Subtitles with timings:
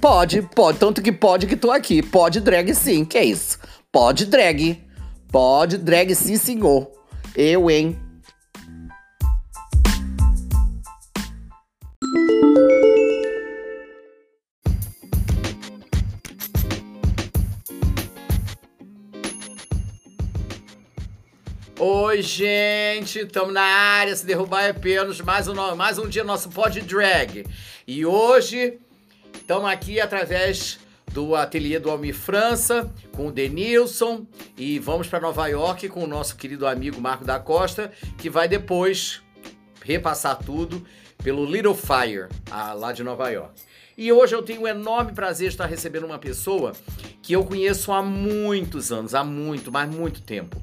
[0.00, 0.78] Pode, pode.
[0.78, 2.02] Tanto que pode que tô aqui.
[2.02, 3.04] Pode drag sim.
[3.04, 3.58] Que é isso?
[3.92, 4.82] Pode drag.
[5.30, 6.90] Pode drag sim, senhor.
[7.36, 7.98] Eu, hein?
[21.78, 26.48] Oi, gente, estamos na área, se derrubar é pênalti, mais um, mais um dia nosso
[26.50, 27.44] pod drag.
[27.86, 28.78] E hoje
[29.50, 30.78] estamos aqui através
[31.12, 34.24] do ateliê do Almir França, com o Denilson,
[34.56, 38.46] e vamos para Nova York com o nosso querido amigo Marco da Costa, que vai
[38.46, 39.20] depois
[39.82, 40.86] repassar tudo
[41.20, 42.28] pelo Little Fire,
[42.76, 43.60] lá de Nova York.
[43.98, 46.72] E hoje eu tenho um enorme prazer de estar recebendo uma pessoa
[47.20, 50.62] que eu conheço há muitos anos, há muito, mas muito tempo.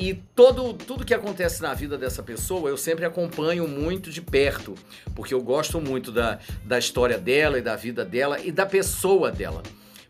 [0.00, 4.74] E todo, tudo que acontece na vida dessa pessoa eu sempre acompanho muito de perto,
[5.14, 9.30] porque eu gosto muito da, da história dela e da vida dela e da pessoa
[9.30, 9.62] dela.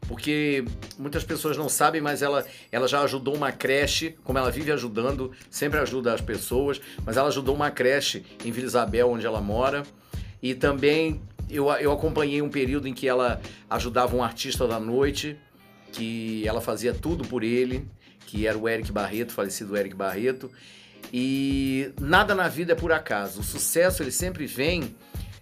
[0.06, 0.64] Porque
[0.96, 5.32] muitas pessoas não sabem, mas ela, ela já ajudou uma creche, como ela vive ajudando,
[5.50, 9.82] sempre ajuda as pessoas, mas ela ajudou uma creche em Vila Isabel, onde ela mora.
[10.40, 15.36] E também eu, eu acompanhei um período em que ela ajudava um artista da noite,
[15.90, 17.84] que ela fazia tudo por ele
[18.26, 20.50] que era o Eric Barreto, falecido Eric Barreto.
[21.12, 23.40] E nada na vida é por acaso.
[23.40, 24.94] O sucesso ele sempre vem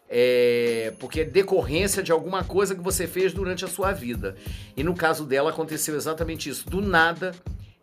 [0.09, 4.37] é, porque é decorrência de alguma coisa que você fez durante a sua vida.
[4.77, 6.69] E no caso dela aconteceu exatamente isso.
[6.69, 7.35] Do nada,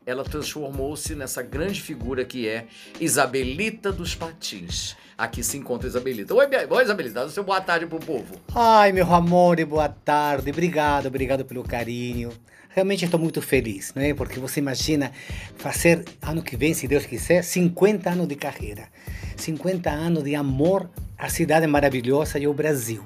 [0.05, 2.65] ela transformou-se nessa grande figura que é
[2.99, 4.95] Isabelita dos Patins.
[5.17, 6.33] Aqui se encontra Isabelita.
[6.33, 8.35] Oi, Oi Isabelita, dá seu boa tarde pro povo.
[8.53, 10.49] Ai, meu amor, boa tarde.
[10.49, 12.31] Obrigado, obrigado pelo carinho.
[12.75, 14.13] Realmente estou muito feliz, não é?
[14.13, 15.09] Porque você imagina
[15.55, 18.89] fazer ano que vem, se Deus quiser, 50 anos de carreira,
[19.37, 23.01] 50 anos de amor à cidade maravilhosa e ao Brasil.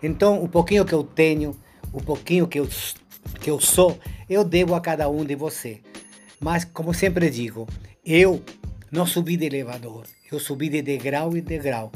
[0.00, 1.56] Então, o pouquinho que eu tenho,
[1.92, 2.68] o pouquinho que eu,
[3.40, 3.98] que eu sou,
[4.30, 5.80] eu devo a cada um de você.
[6.38, 7.66] Mas, como sempre digo,
[8.06, 8.40] eu
[8.88, 11.90] não subi de elevador, eu subi de degrau em degrau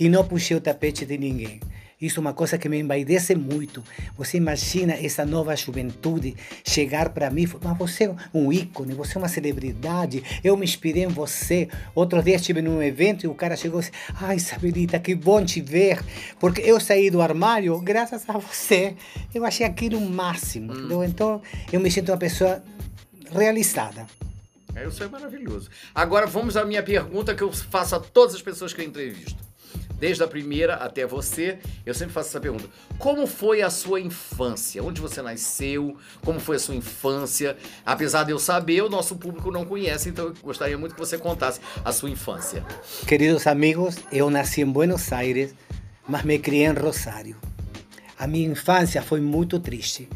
[0.00, 1.60] e não puxei o tapete de ninguém.
[2.04, 3.82] Isso é uma coisa que me envaidece muito.
[4.18, 9.18] Você imagina essa nova juventude chegar para mim, mas você é um ícone, você é
[9.18, 11.66] uma celebridade, eu me inspirei em você.
[11.94, 15.42] Outro dia estive num evento e o cara chegou e disse, ai Isabelita, que bom
[15.42, 15.98] te ver,
[16.38, 18.94] porque eu saí do armário graças a você.
[19.34, 21.02] Eu achei aquilo o máximo, hum.
[21.04, 21.40] Então
[21.72, 22.62] eu me sinto uma pessoa
[23.32, 24.06] realizada.
[24.74, 25.70] É, isso é maravilhoso.
[25.94, 29.42] Agora vamos à minha pergunta que eu faço a todas as pessoas que eu entrevisto
[29.98, 32.68] desde a primeira até você, eu sempre faço essa pergunta.
[32.98, 34.82] Como foi a sua infância?
[34.82, 35.96] Onde você nasceu?
[36.24, 37.56] Como foi a sua infância?
[37.84, 41.18] Apesar de eu saber, o nosso público não conhece, então eu gostaria muito que você
[41.18, 42.64] contasse a sua infância.
[43.06, 45.54] Queridos amigos, eu nasci em Buenos Aires,
[46.08, 47.36] mas me criei em Rosário.
[48.18, 50.08] A minha infância foi muito triste,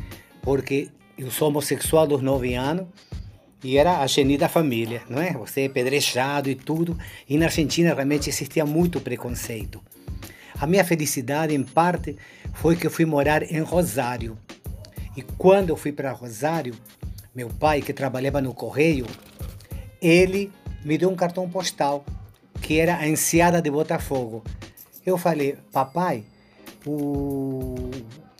[0.42, 2.86] porque eu sou homossexual dos nove anos,
[3.62, 5.32] e era a geni da família, não é?
[5.32, 6.96] Você é pedrejado e tudo.
[7.28, 9.82] E na Argentina realmente existia muito preconceito.
[10.60, 12.16] A minha felicidade, em parte,
[12.54, 14.38] foi que eu fui morar em Rosário.
[15.16, 16.74] E quando eu fui para Rosário,
[17.34, 19.06] meu pai, que trabalhava no correio,
[20.00, 20.52] ele
[20.84, 22.04] me deu um cartão postal,
[22.62, 24.44] que era a Enseada de Botafogo.
[25.04, 26.24] Eu falei, papai,
[26.86, 27.90] o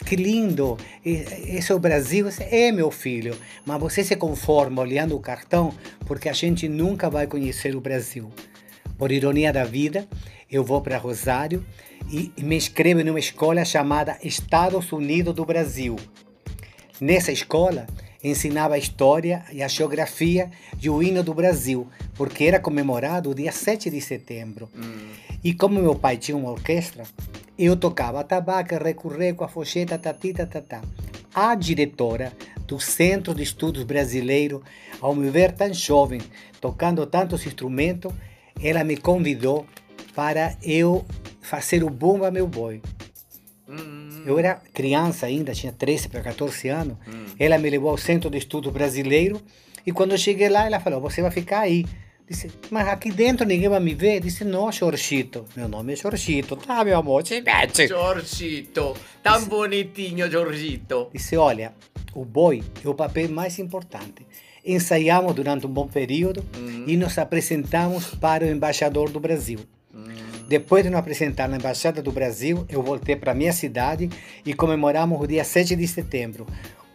[0.08, 3.36] que lindo, esse é o Brasil, é meu filho.
[3.66, 5.70] Mas você se conforma olhando o cartão
[6.06, 8.30] porque a gente nunca vai conhecer o Brasil.
[8.96, 10.08] Por ironia da vida,
[10.50, 11.62] eu vou para Rosário
[12.10, 15.96] e me inscrevo numa escola chamada Estados Unidos do Brasil.
[16.98, 17.86] Nessa escola,
[18.28, 20.50] ensinava a história e a geografia
[20.80, 24.68] e o hino do Brasil, porque era comemorado o dia 7 de setembro.
[24.74, 25.08] Hum.
[25.42, 27.04] E como meu pai tinha uma orquestra,
[27.58, 30.82] eu tocava tabaca, recorrer com a focheta, tatita, tatá.
[31.34, 32.32] A diretora
[32.66, 34.62] do Centro de Estudos Brasileiro,
[35.00, 36.20] ao me ver tão jovem,
[36.60, 38.12] tocando tantos instrumentos,
[38.62, 39.66] ela me convidou
[40.14, 41.04] para eu
[41.40, 42.82] fazer o Bumba Meu Boi.
[44.28, 44.32] Hum.
[44.32, 46.96] Eu era criança ainda, tinha 13 para 14 anos.
[47.06, 47.24] Hum.
[47.38, 49.40] Ela me levou ao Centro de Estudos Brasileiro
[49.86, 51.84] e quando eu cheguei lá, ela falou: Você vai ficar aí.
[52.28, 54.20] Disse, mas aqui dentro ninguém vai me ver?
[54.20, 55.46] Disse, não, Jorgito.
[55.56, 56.56] Meu nome é Jorgito.
[56.56, 57.88] Tá, meu amor, te mete.
[57.88, 61.08] Jorgito, tão disse, bonitinho, Jorgito.
[61.10, 61.72] Disse, olha,
[62.14, 64.26] o boi é o papel mais importante.
[64.62, 66.84] Ensaiamos durante um bom período uhum.
[66.86, 69.60] e nos apresentamos para o embaixador do Brasil.
[69.94, 70.27] Uhum.
[70.48, 74.08] Depois de nos apresentar na Embaixada do Brasil, eu voltei para minha cidade
[74.46, 76.46] e comemoramos o dia 7 de setembro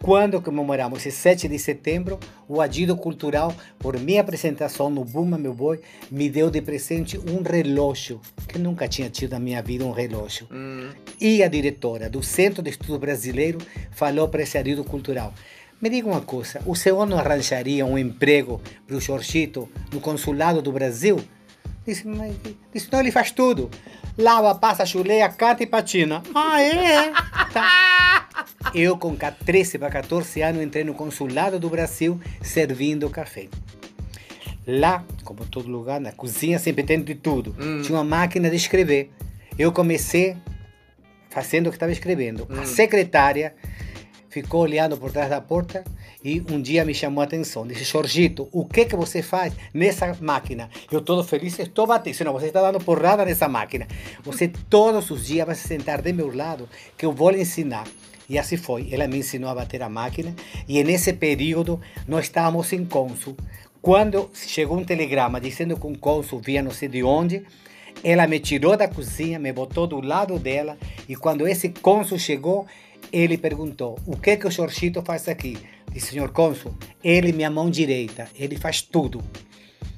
[0.01, 2.19] Quando comemoramos esse 7 de setembro,
[2.49, 5.79] o Agido Cultural, por minha apresentação no Buma Meu Boi,
[6.09, 10.47] me deu de presente um relógio, que nunca tinha tido na minha vida um relógio.
[10.51, 10.89] Hum.
[11.21, 13.59] E a diretora do Centro de Estudo Brasileiro
[13.91, 15.31] falou para esse Agido Cultural,
[15.79, 20.61] me diga uma coisa, o senhor não arranjaria um emprego para o Jorgito no consulado
[20.61, 21.23] do Brasil?
[21.85, 22.35] Disse, mas,
[22.73, 23.69] disse, não, ele faz tudo.
[24.17, 26.23] Lava, passa, chuleia, canta e patina.
[26.33, 27.11] Ah, é?
[27.51, 28.29] Tá.
[28.73, 33.47] Eu, com 13 para 14 anos, entrei no consulado do Brasil servindo café.
[34.65, 37.55] Lá, como todo lugar, na cozinha sempre tem de tudo.
[37.59, 37.81] Hum.
[37.81, 39.11] Tinha uma máquina de escrever.
[39.59, 40.37] Eu comecei
[41.29, 42.47] fazendo o que estava escrevendo.
[42.61, 43.53] A secretária
[44.29, 45.83] ficou olhando por trás da porta
[46.23, 47.67] e um dia me chamou a atenção.
[47.67, 50.69] Disse, Jorgito, o que que você faz nessa máquina?
[50.91, 52.23] Eu todo feliz, estou batendo.
[52.23, 53.87] Não, você está dando porrada nessa máquina.
[54.23, 57.85] Você todos os dias vai se sentar de meu lado que eu vou lhe ensinar.
[58.29, 58.87] E assim foi.
[58.91, 60.33] Ela me ensinou a bater a máquina
[60.67, 63.35] e nesse período nós estávamos em cônsul.
[63.81, 67.43] Quando chegou um telegrama dizendo que um cônsul vinha não sei de onde,
[68.01, 70.77] ela me tirou da cozinha, me botou do lado dela
[71.07, 72.65] e quando esse cônsul chegou,
[73.11, 75.57] ele perguntou: O que que o Jorgito faz aqui?
[75.93, 76.73] Disse, senhor cônsul,
[77.03, 79.23] ele é minha mão direita, ele faz tudo.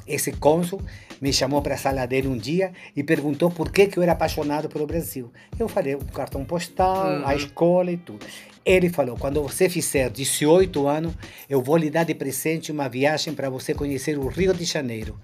[0.06, 0.82] Esse cônsul
[1.22, 4.12] me chamou para a sala dele um dia e perguntou por que, que eu era
[4.12, 5.32] apaixonado pelo Brasil.
[5.58, 7.28] Eu falei o cartão postal, Uhum.
[7.28, 8.26] a escola e tudo.
[8.64, 11.14] Ele falou: quando você fizer 18 anos,
[11.50, 15.18] eu vou lhe dar de presente uma viagem para você conhecer o Rio de Janeiro.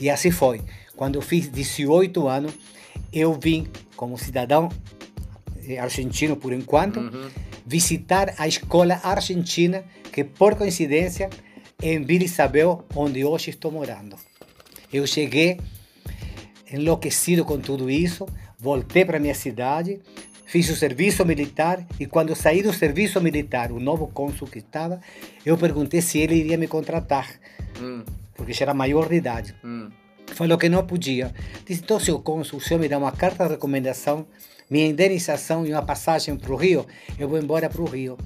[0.00, 0.60] E assim foi.
[0.96, 2.52] Quando eu fiz 18 anos,
[3.12, 3.66] eu vim
[3.96, 4.68] como cidadão
[5.78, 7.00] argentino por enquanto
[7.70, 11.30] visitar a escola argentina que por coincidência
[11.80, 14.16] é em Vila Isabel, onde hoje estou morando.
[14.92, 15.60] Eu cheguei
[16.72, 18.26] enlouquecido com tudo isso,
[18.58, 20.00] voltei para minha cidade,
[20.46, 25.00] fiz o serviço militar e quando saí do serviço militar, o novo cônsul que estava,
[25.46, 27.28] eu perguntei se ele iria me contratar,
[27.80, 28.02] Hum,
[28.34, 29.54] porque já era maior de idade.
[29.64, 29.88] hum.
[30.34, 31.32] Falou que não podia.
[31.66, 34.26] Disse, então, seu cônsul, o senhor me dá uma carta de recomendação,
[34.70, 36.86] minha indenização e uma passagem para o Rio,
[37.18, 38.16] eu vou embora para o Rio.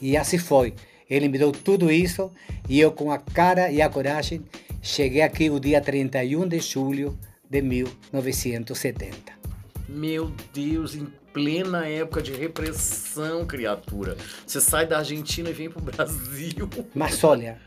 [0.00, 0.74] E assim foi.
[1.08, 2.32] Ele me deu tudo isso
[2.68, 4.42] e eu, com a cara e a coragem,
[4.80, 9.32] cheguei aqui o dia 31 de julho de 1970.
[9.86, 14.16] Meu Deus, em plena época de repressão, criatura.
[14.46, 16.68] Você sai da Argentina e vem pro Brasil.
[16.94, 17.58] Mas olha,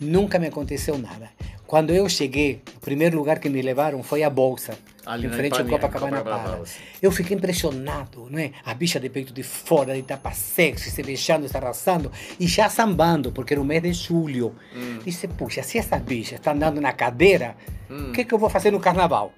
[0.00, 1.30] nunca me aconteceu nada.
[1.66, 5.60] Quando eu cheguei, o primeiro lugar que me levaram foi a Bolsa, Ali em frente
[5.60, 6.78] ao Copacabana Palace.
[7.00, 8.52] Eu fiquei impressionado, não é?
[8.64, 12.68] A bicha de peito de fora, de tapa sexy, se beijando, se arrasando e já
[12.68, 14.54] sambando, porque era o mês de julho.
[14.74, 14.98] Hum.
[15.04, 17.56] Disse, puxa, se essa bicha está andando na cadeira,
[17.90, 18.12] o Hum.
[18.12, 19.32] que, que eu vou fazer no carnaval?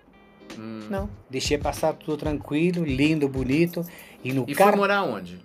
[0.59, 0.81] Hum.
[0.91, 3.85] Não, deixei passar tudo tranquilo, lindo, bonito.
[4.23, 4.79] E no E foi carnaval.
[4.81, 5.39] morar onde?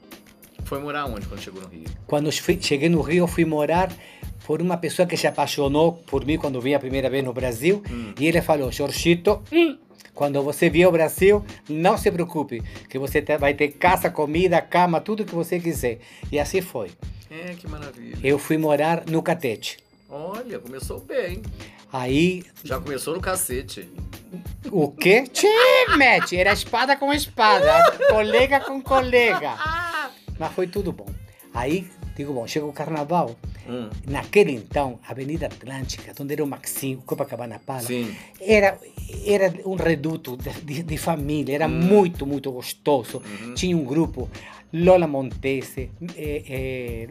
[0.65, 1.85] Foi morar onde quando chegou no Rio?
[2.05, 3.89] Quando fui- cheguei no Rio, eu fui morar
[4.45, 7.81] por uma pessoa que se apaixonou por mim quando vim a primeira vez no Brasil.
[8.19, 9.41] E ele falou: Jorgito,
[10.19, 14.99] quando você vier ao Brasil, não se preocupe, que você vai ter casa, comida, cama,
[14.99, 15.99] tudo que você quiser.
[16.29, 16.91] E assim foi.
[17.31, 18.17] É, que maravilha.
[18.21, 19.77] Eu fui morar no Catete.
[20.09, 21.41] Olha, começou bem.
[21.89, 23.89] Aí, Já começou no cacete.
[24.69, 25.23] o quê?
[25.23, 25.47] Tchê,
[25.95, 29.55] mete, era espada com espada, colega com colega.
[30.37, 31.07] Mas foi tudo bom.
[31.53, 31.87] Aí,
[32.19, 33.35] digo, bom, chega o carnaval.
[33.67, 33.89] Hum.
[34.07, 38.13] Naquele então, a Avenida Atlântica, onde era o Maxim, Copacabana Pala, Sim.
[38.41, 38.77] era,
[39.25, 43.21] era um reduto de, de- de família, era muito, muito gostoso.
[43.55, 44.29] Tinha um grupo,
[44.73, 47.07] Lola Montese, eh, eh,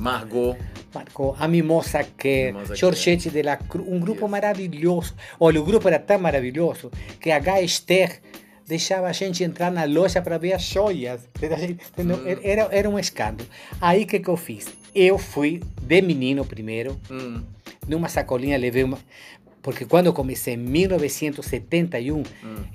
[0.00, 0.56] Margot.
[0.94, 4.28] Marcou a Mimosa Kerr, Giorgetti de la Cruz, um grupo Isso.
[4.28, 5.14] maravilhoso.
[5.40, 6.88] Olha, o grupo era tão maravilhoso
[7.20, 7.62] que a H.
[7.62, 8.20] Esther
[8.66, 11.28] deixava a gente entrar na loja para ver as joias.
[11.92, 12.22] Entendeu?
[12.42, 13.48] Era, era um escândalo.
[13.80, 14.66] Aí o que, que eu fiz?
[14.94, 17.42] Eu fui de menino primeiro, Hum.
[17.86, 18.98] numa sacolinha levei uma.
[19.62, 22.22] Porque quando eu comecei em 1971,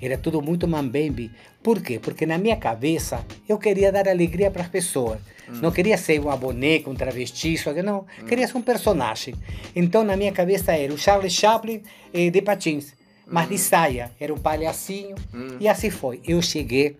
[0.02, 1.30] era tudo muito mambembe.
[1.62, 1.98] Por quê?
[2.00, 5.18] Porque na minha cabeça eu queria dar alegria para as pessoas.
[5.48, 8.06] Não queria ser uma boneca, um travesti, só que não.
[8.28, 9.34] Queria ser um personagem.
[9.74, 11.82] Então na minha cabeça era o Charlie Chaplin
[12.14, 12.92] eh, de patins,
[13.30, 14.10] mas de saia.
[14.20, 15.14] Era um palhacinho.
[15.60, 16.20] E assim foi.
[16.26, 16.96] Eu cheguei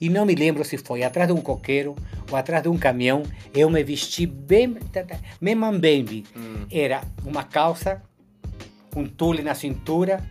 [0.00, 1.94] e não me lembro se foi atrás de um coqueiro
[2.30, 3.22] ou atrás de um caminhão.
[3.54, 4.76] Eu me vesti bem,
[5.40, 6.24] bem mambembe.
[6.70, 8.02] Era uma calça,
[8.96, 10.22] um tule na cintura,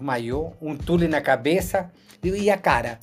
[0.00, 1.90] um maiô, um tule na cabeça
[2.22, 2.98] e a cara.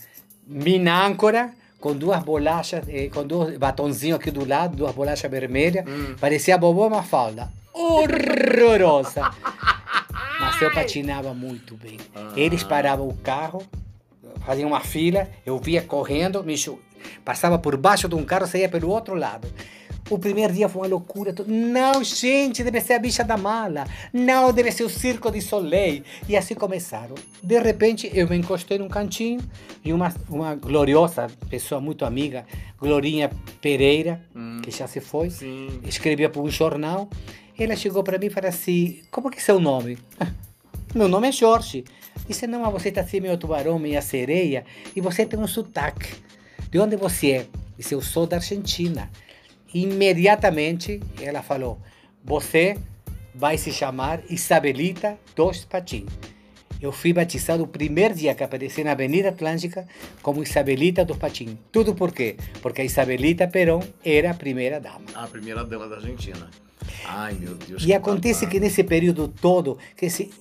[0.45, 5.86] Mina âncora, com duas bolachas, eh, com dois batonzinhos aqui do lado, duas bolachas vermelhas.
[6.19, 7.50] Parecia a Bobô Mafalda.
[7.74, 9.31] Horrorosa.
[10.40, 11.98] Mas eu patinava muito bem.
[12.36, 13.63] Eles paravam o carro,
[14.46, 16.56] faziam uma fila, eu via correndo, me
[17.24, 19.48] Passava por baixo de um carro, saía pelo outro lado.
[20.10, 21.34] O primeiro dia foi uma loucura.
[21.48, 23.86] Não, gente, deve ser a bicha da mala.
[24.12, 26.04] Não, deve ser o circo de Soleil.
[26.28, 27.16] E assim começaram.
[27.42, 29.40] De repente, eu me encostei num cantinho
[29.84, 32.46] e uma, uma gloriosa pessoa muito amiga,
[32.80, 33.30] Glorinha
[33.62, 35.80] Pereira, hum, que já se foi, sim.
[35.86, 37.10] escrevia para um jornal.
[37.57, 39.98] Ela chegou para mim e falou assim: Como que é seu nome?
[40.95, 41.83] Meu nome é Jorge.
[42.27, 46.15] Disse: Não, mas você está assim, meu tubarão, minha sereia, e você tem um sotaque.
[46.69, 47.45] De onde você é?
[47.77, 49.10] Disse: Eu sou da Argentina.
[49.74, 51.79] Imediatamente ela falou:
[52.24, 52.77] Você
[53.33, 56.10] vai se chamar Isabelita dos Patins.
[56.81, 59.88] Eu fui batizado o primeiro dia que apareci na Avenida Atlântica
[60.22, 61.55] como Isabelita dos Patins.
[61.72, 62.36] Tudo por quê?
[62.62, 65.05] Porque a Isabelita Perón era a primeira dama.
[65.15, 66.50] A primeira dama da Argentina.
[67.06, 67.84] Ai, meu Deus.
[67.86, 70.32] E acontece que nesse período todo, que se,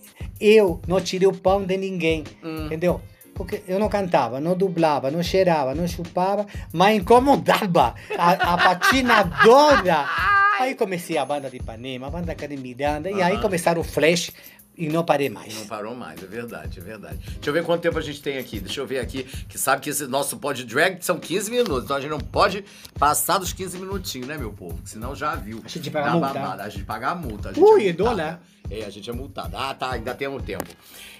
[0.41, 2.67] eu não tirei o pão de ninguém, hum.
[2.67, 3.01] entendeu?
[3.35, 10.07] Porque eu não cantava, não dublava, não cheirava, não chupava, mas incomodava a, a patinadora.
[10.61, 13.19] Aí comecei a banda de Ipanema, a banda Karen Miranda, uhum.
[13.19, 14.31] e aí começaram o flash
[14.77, 15.55] e não parei mais.
[15.55, 17.19] Não parou mais, é verdade, é verdade.
[17.19, 18.59] Deixa eu ver quanto tempo a gente tem aqui.
[18.59, 21.97] Deixa eu ver aqui, que sabe que esse nosso pod drag são 15 minutos, então
[21.97, 22.65] a gente não pode
[22.99, 24.79] passar dos 15 minutinhos, né, meu povo?
[24.85, 25.61] Senão já viu.
[25.65, 26.63] A gente paga a multa.
[26.63, 27.49] A gente paga a multa.
[27.51, 28.43] A gente Ui, é dólar.
[28.71, 29.57] É, a gente é multado.
[29.57, 30.65] Ah, tá, ainda temos tempo.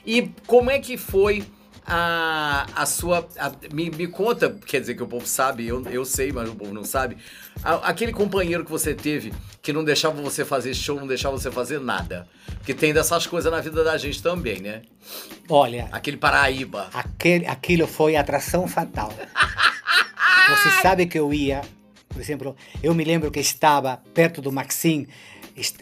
[0.07, 1.45] E como é que foi
[1.87, 3.29] a, a sua.
[3.39, 6.55] A, me, me conta, quer dizer que o povo sabe, eu, eu sei, mas o
[6.55, 7.17] povo não sabe.
[7.63, 11.51] A, aquele companheiro que você teve que não deixava você fazer show, não deixava você
[11.51, 12.27] fazer nada.
[12.57, 14.83] Porque tem dessas coisas na vida da gente também, né?
[15.49, 15.89] Olha.
[15.93, 16.89] Aquele Paraíba.
[16.93, 19.13] Aquele, aquilo foi atração fatal.
[20.49, 21.63] você sabe que eu ia,
[22.09, 25.07] por exemplo, eu me lembro que estava perto do Maxim,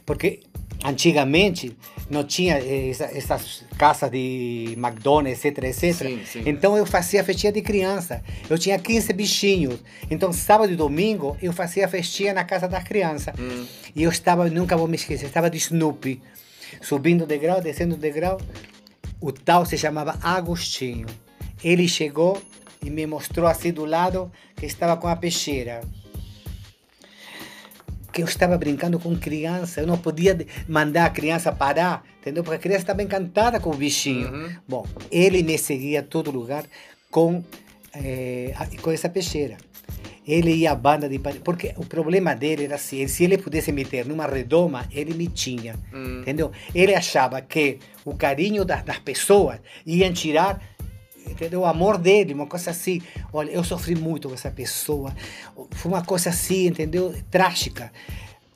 [0.04, 0.40] porque
[0.84, 1.76] antigamente
[2.08, 5.94] não tinha eh, essas casas de McDonald's, etc, etc.
[5.94, 6.42] Sim, sim.
[6.46, 8.22] Então eu fazia festinha de criança.
[8.48, 9.78] Eu tinha 15 bichinhos.
[10.10, 13.34] Então sábado e domingo eu fazia festinha na casa das crianças.
[13.38, 13.66] Hum.
[13.94, 16.20] E eu estava, nunca vou me esquecer, estava de Snoopy.
[16.80, 18.40] Subindo degrau, descendo degrau.
[19.20, 21.06] O tal se chamava Agostinho.
[21.62, 22.40] Ele chegou
[22.82, 25.82] e me mostrou assim do lado que estava com a peixeira
[28.12, 30.38] que eu estava brincando com criança, eu não podia
[30.68, 32.42] mandar a criança parar, entendeu?
[32.42, 34.32] Porque a criança estava encantada com o bichinho.
[34.32, 34.50] Uhum.
[34.68, 36.64] Bom, ele me seguia a todo lugar
[37.10, 37.42] com,
[37.94, 38.52] é,
[38.82, 39.56] com essa peixeira.
[40.26, 44.06] Ele ia à banda de porque o problema dele era assim, se ele pudesse meter
[44.06, 46.20] numa redoma, ele me tinha, uhum.
[46.20, 46.52] entendeu?
[46.74, 50.62] Ele achava que o carinho das, das pessoas iam tirar
[51.30, 51.60] entendeu?
[51.60, 53.00] O amor dele, uma coisa assim.
[53.32, 55.14] Olha, eu sofri muito com essa pessoa.
[55.70, 57.14] Foi uma coisa assim, entendeu?
[57.30, 57.92] Trágica.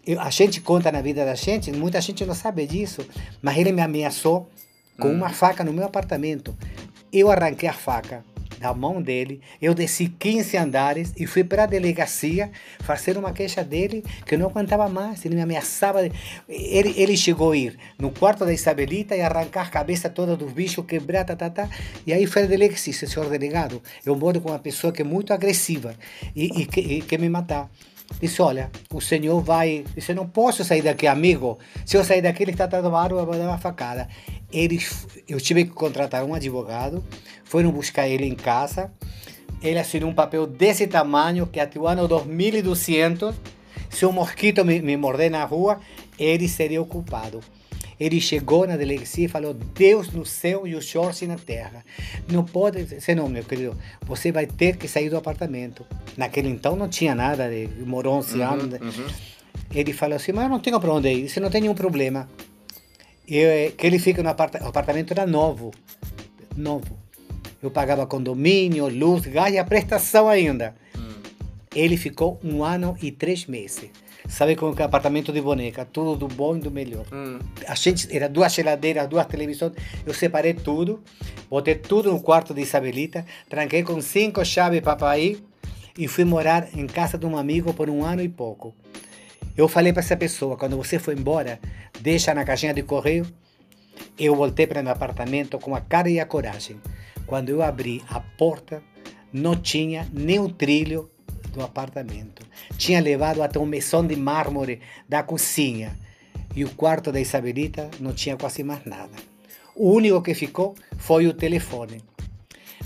[0.07, 3.07] Eu, a gente conta na vida da gente, muita gente não sabe disso,
[3.40, 4.49] mas ele me ameaçou
[4.99, 5.14] com hum.
[5.14, 6.54] uma faca no meu apartamento.
[7.12, 8.25] Eu arranquei a faca
[8.64, 9.42] da mão dele.
[9.61, 14.38] Eu desci 15 andares e fui para a delegacia fazer uma queixa dele que eu
[14.38, 15.23] não aguentava mais.
[15.25, 16.00] Ele me ameaçava.
[16.49, 20.50] Ele, ele chegou a ir no quarto da Isabelita e arrancar a cabeça toda dos
[20.50, 21.68] bichos, quebrar, tá, tá, tá.
[22.06, 23.83] E aí foi a delegacia, senhor delegado.
[24.04, 25.94] Eu moro com uma pessoa que é muito agressiva
[26.35, 27.68] e, e, que, e quer me matar.
[28.21, 29.85] Disse, olha, o senhor vai...
[29.94, 31.59] Disse, não posso sair daqui, amigo.
[31.85, 34.09] Se eu sair daqui, ele está atrás do mar, eu vou dar uma facada.
[34.54, 37.04] Eles, eu tive que contratar um advogado,
[37.42, 38.92] foram buscar ele em casa,
[39.61, 43.34] ele assinou um papel desse tamanho, que até o ano 2200,
[43.90, 45.80] se um mosquito me, me morder na rua,
[46.16, 47.40] ele seria o culpado.
[47.99, 51.84] Ele chegou na delegacia e falou: Deus no céu e o Jorge na terra.
[52.30, 53.76] Não pode ser, não, meu querido.
[54.04, 55.87] Você vai ter que sair do apartamento.
[56.16, 58.64] Naquele então não tinha nada de morou 11 anos.
[58.64, 59.06] Uhum, uhum.
[59.73, 61.28] Ele falou assim: Mas eu não tenho para onde ir.
[61.28, 62.28] Você não tem nenhum problema.
[63.26, 64.66] Eu, eh, que ele fica no apartamento.
[64.66, 65.73] O apartamento era novo.
[66.57, 66.99] Novo.
[67.62, 70.75] Eu pagava condomínio, luz, gás e a prestação ainda.
[70.97, 71.23] Hum.
[71.75, 73.90] Ele ficou um ano e três meses.
[74.28, 75.85] Sabe como que é apartamento de boneca?
[75.85, 77.04] Tudo do bom e do melhor.
[77.12, 77.38] Hum.
[77.66, 79.73] A gente, era duas geladeiras, duas televisões.
[80.04, 81.02] Eu separei tudo,
[81.49, 85.43] botei tudo no quarto de Isabelita, tranquei com cinco chaves para ir
[85.97, 88.75] e fui morar em casa de um amigo por um ano e pouco.
[89.57, 91.61] Eu falei para essa pessoa, quando você for embora,
[92.01, 93.27] deixa na caixinha de correio.
[94.19, 96.81] Eu voltei para meu apartamento com a cara e a coragem.
[97.27, 98.83] Quando eu abri a porta,
[99.33, 101.11] não tinha nem o trilho
[101.53, 102.43] do apartamento.
[102.77, 105.97] Tinha levado até um mesão de mármore da cozinha.
[106.55, 109.17] E o quarto da Isabelita não tinha quase mais nada.
[109.75, 112.03] O único que ficou foi o telefone.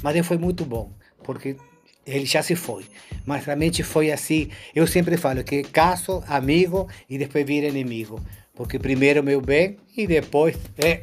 [0.03, 1.57] Mas foi muito bom, porque
[2.09, 2.85] ele já se foi.
[3.27, 4.49] Mas realmente foi assim.
[4.75, 8.21] Eu sempre falo que caso, amigo e depois vira inimigo.
[8.55, 11.03] Porque primeiro meu bem e depois é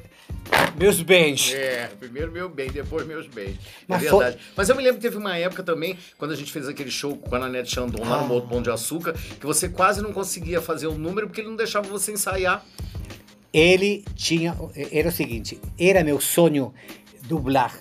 [0.77, 1.53] meus bens.
[1.53, 3.55] É, primeiro meu bem, depois meus bens.
[3.87, 4.43] Mas é foi- verdade.
[4.57, 7.15] Mas eu me lembro que teve uma época também, quando a gente fez aquele show
[7.15, 8.27] com a Nanete Chandon lá no Ah.
[8.27, 11.55] Morro Pão de Açúcar, que você quase não conseguia fazer o número porque ele não
[11.55, 12.65] deixava você ensaiar.
[13.53, 14.55] Ele tinha.
[14.91, 16.73] Era o seguinte: era meu sonho
[17.25, 17.73] dublar.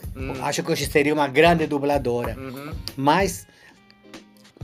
[0.42, 2.36] Acho que hoje seria uma grande dubladora.
[2.38, 2.72] Uhum.
[2.96, 3.46] Mas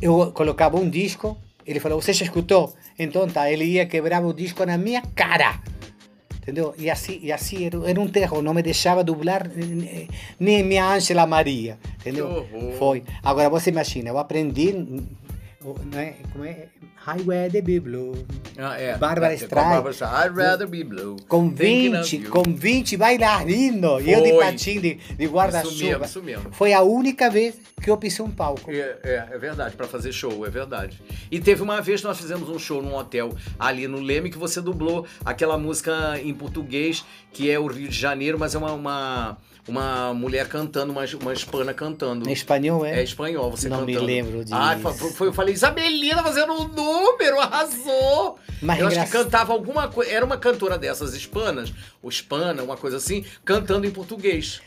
[0.01, 2.75] eu colocava um disco, ele falou: Você já escutou?
[2.99, 5.61] Então tá, ele ia quebrar o disco na minha cara.
[6.37, 6.75] Entendeu?
[6.79, 9.47] E assim, e assim era, era um terror, não me deixava dublar
[10.39, 11.79] nem minha Ângela Maria.
[12.01, 12.47] Entendeu?
[12.79, 13.05] Foi.
[13.23, 14.69] Agora você imagina, eu aprendi.
[15.63, 16.69] o- Não é, como é?
[17.07, 18.13] Highway the Big Blue.
[18.59, 18.97] Ah, é.
[18.97, 20.03] Bárbara É, Streisand.
[20.27, 21.17] I'd rather be blue.
[21.27, 22.31] Com Thinking of 20, you.
[22.31, 24.05] com 20 bailarinos.
[24.05, 26.05] E eu de patinho, de, de guarda-chuva.
[26.05, 26.53] isso mesmo.
[26.53, 28.71] Foi a única vez que eu pisei um palco.
[28.71, 31.01] É, é, é verdade, pra fazer show, é verdade.
[31.31, 34.37] E teve uma vez que nós fizemos um show num hotel ali no Leme que
[34.37, 37.03] você dublou aquela música em português
[37.33, 39.39] que é o Rio de Janeiro, mas é uma, uma,
[39.71, 42.29] uma mulher cantando, uma, uma hispana cantando.
[42.29, 43.01] Em espanhol, é?
[43.01, 44.07] É espanhol, você Não me cantando.
[44.07, 44.55] lembro disso.
[44.57, 48.39] Ah, foi, foi- eu falei, Isabelina fazendo um número, arrasou!
[48.61, 51.73] Mas eu acho que cantava alguma coisa, era uma cantora dessas hispanas,
[52.03, 54.61] ou hispana, uma coisa assim, cantando em português.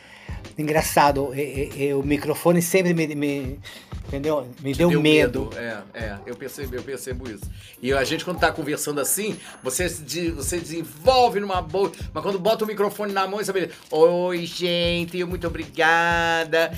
[0.58, 3.60] Engraçado, é- é, o microfone sempre me, me-
[4.08, 4.48] entendeu?
[4.62, 5.50] me deu, Deu medo.
[5.56, 7.44] É, é, eu percebo, eu percebo isso.
[7.82, 11.92] E a gente, quando tá conversando assim, você, de- você desenvolve numa boa.
[12.14, 16.72] Mas quando bota o microfone na mão, você Oi, gente, muito obrigada.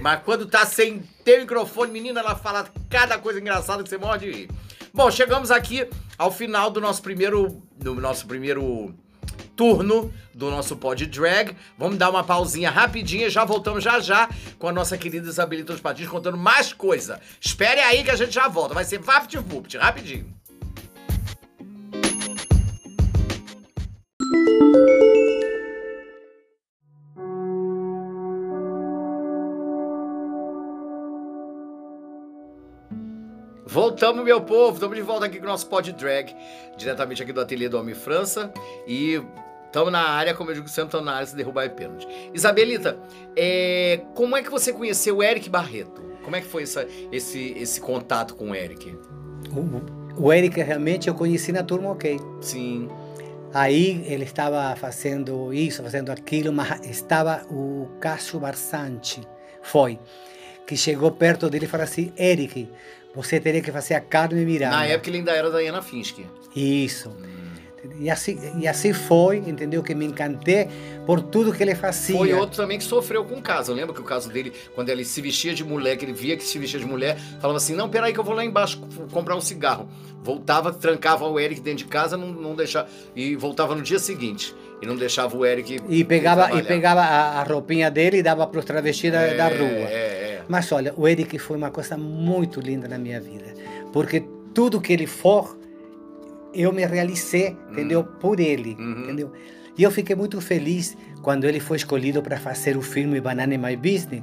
[0.00, 4.18] Mas quando tá sem ter microfone, menina, ela fala cada coisa engraçada que você morre
[4.18, 4.50] de rir.
[4.94, 5.86] Bom, chegamos aqui
[6.18, 7.62] ao final do nosso primeiro.
[7.78, 8.94] Do nosso primeiro
[9.56, 11.56] turno do nosso pod drag.
[11.78, 15.82] Vamos dar uma pausinha rapidinha, já voltamos já já com a nossa querida Isabelita dos
[15.82, 17.20] Patins contando mais coisa.
[17.40, 20.32] Espere aí que a gente já volta, vai ser vapt-vupt, rapidinho.
[33.72, 34.74] Voltamos, meu povo.
[34.74, 36.36] Estamos de volta aqui com o nosso pod drag,
[36.76, 38.52] diretamente aqui do ateliê do Homem França.
[38.86, 39.18] E
[39.64, 42.06] estamos na área, como eu digo sempre, estamos na área se derrubar é pênalti.
[42.34, 42.98] Isabelita,
[43.34, 46.02] é, como é que você conheceu o Eric Barreto?
[46.22, 48.94] Como é que foi essa- esse, esse contato com o Eric?
[49.50, 52.20] O, o Eric realmente eu conheci na turma OK.
[52.42, 52.90] Sim.
[53.54, 59.22] Aí ele estava fazendo isso, fazendo aquilo, mas estava o Cássio Barsante,
[59.62, 59.98] foi,
[60.66, 62.68] que chegou perto dele e falou assim, Eric,
[63.14, 64.76] você teria que fazer a Carmen Miranda.
[64.76, 66.26] Na época ele ainda era da Diana Finsky.
[66.54, 67.10] Isso.
[67.98, 69.82] E assim, e assim foi, entendeu?
[69.82, 70.68] Que me encantei
[71.04, 72.16] por tudo que ele fazia.
[72.16, 73.72] Foi outro também que sofreu com o caso.
[73.72, 76.44] Lembra que o caso dele, quando ele se vestia de mulher, que ele via que
[76.44, 79.40] se vestia de mulher, falava assim: não, peraí que eu vou lá embaixo comprar um
[79.40, 79.88] cigarro.
[80.22, 82.86] Voltava, trancava o Eric dentro de casa, não, não deixava.
[83.16, 84.54] E voltava no dia seguinte.
[84.80, 85.80] E não deixava o Eric.
[85.88, 89.34] E pegava, e pegava a, a roupinha dele e dava para os travestis da, É,
[89.34, 89.88] da rua.
[89.88, 90.21] É.
[90.48, 93.54] Mas olha, o Eric foi uma coisa muito linda na minha vida.
[93.92, 94.24] Porque
[94.54, 95.58] tudo que ele for,
[96.54, 98.04] eu me realizei, entendeu?
[98.04, 99.02] Por ele, Uhum.
[99.04, 99.32] entendeu?
[99.76, 103.58] E eu fiquei muito feliz quando ele foi escolhido para fazer o filme Banana in
[103.58, 104.22] My Business,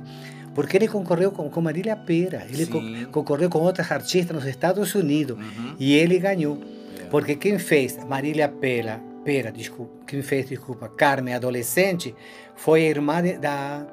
[0.54, 4.94] porque ele concorreu com, com Marília Pera, ele co- concorreu com outras artistas nos Estados
[4.94, 5.76] Unidos Uhum.
[5.80, 6.60] e ele ganhou.
[7.00, 7.06] É.
[7.06, 12.14] Porque quem fez Marília Pera, Pera, desculpa, quem fez, desculpa, Carmen adolescente,
[12.56, 13.88] foi a irmã de- da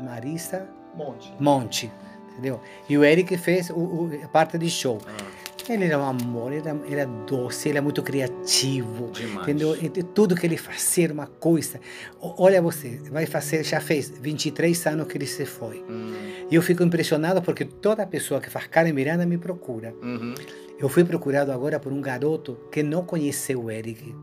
[0.00, 1.32] Marisa Monte.
[1.38, 1.92] Monte,
[2.32, 2.60] entendeu?
[2.88, 4.98] E o Eric fez o, o- a parte de show.
[5.06, 9.42] Ah, Ele era um amor, ele era, era doce, ele é muito criativo, demais.
[9.48, 9.76] entendeu?
[9.76, 11.80] E tudo que ele fazia era uma coisa.
[12.20, 15.84] Olha você, vai fazer, já fez 23 anos que ele se foi.
[15.88, 16.14] Hum,
[16.50, 19.92] E eu fico impressionado porque toda pessoa que faz Karen Miranda me procura.
[20.02, 20.34] uhum.
[20.78, 24.14] Eu fui procurado agora por um garoto que não conheceu o Eric,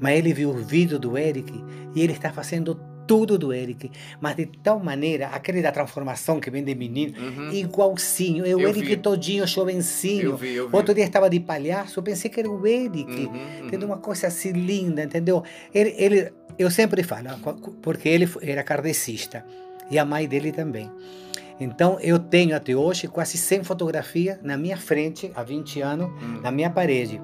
[0.00, 1.52] mas ele viu o vídeo do Eric
[1.94, 2.78] e ele está fazendo
[3.08, 3.90] tudo do Eric,
[4.20, 7.50] mas de tal maneira, aquele da transformação que vem de menino, Uhum.
[7.52, 8.96] igualzinho, é o Eu Eric vi.
[8.98, 10.22] todinho, jovencinho.
[10.22, 10.76] Eu vi, eu vi.
[10.76, 13.10] Outro dia estava de palhaço, eu pensei que era o Eric.
[13.10, 13.66] Uhum, uhum.
[13.66, 13.88] Entendeu?
[13.88, 15.42] Uma coisa assim linda, entendeu?
[15.74, 17.28] Ele, ele, eu sempre falo,
[17.82, 19.44] porque ele era kardecista
[19.90, 20.90] e a mãe dele também.
[21.60, 26.40] Então, eu tenho até hoje quase 100 fotografias na minha frente, há 20 anos, Hum.
[26.42, 27.20] na minha parede.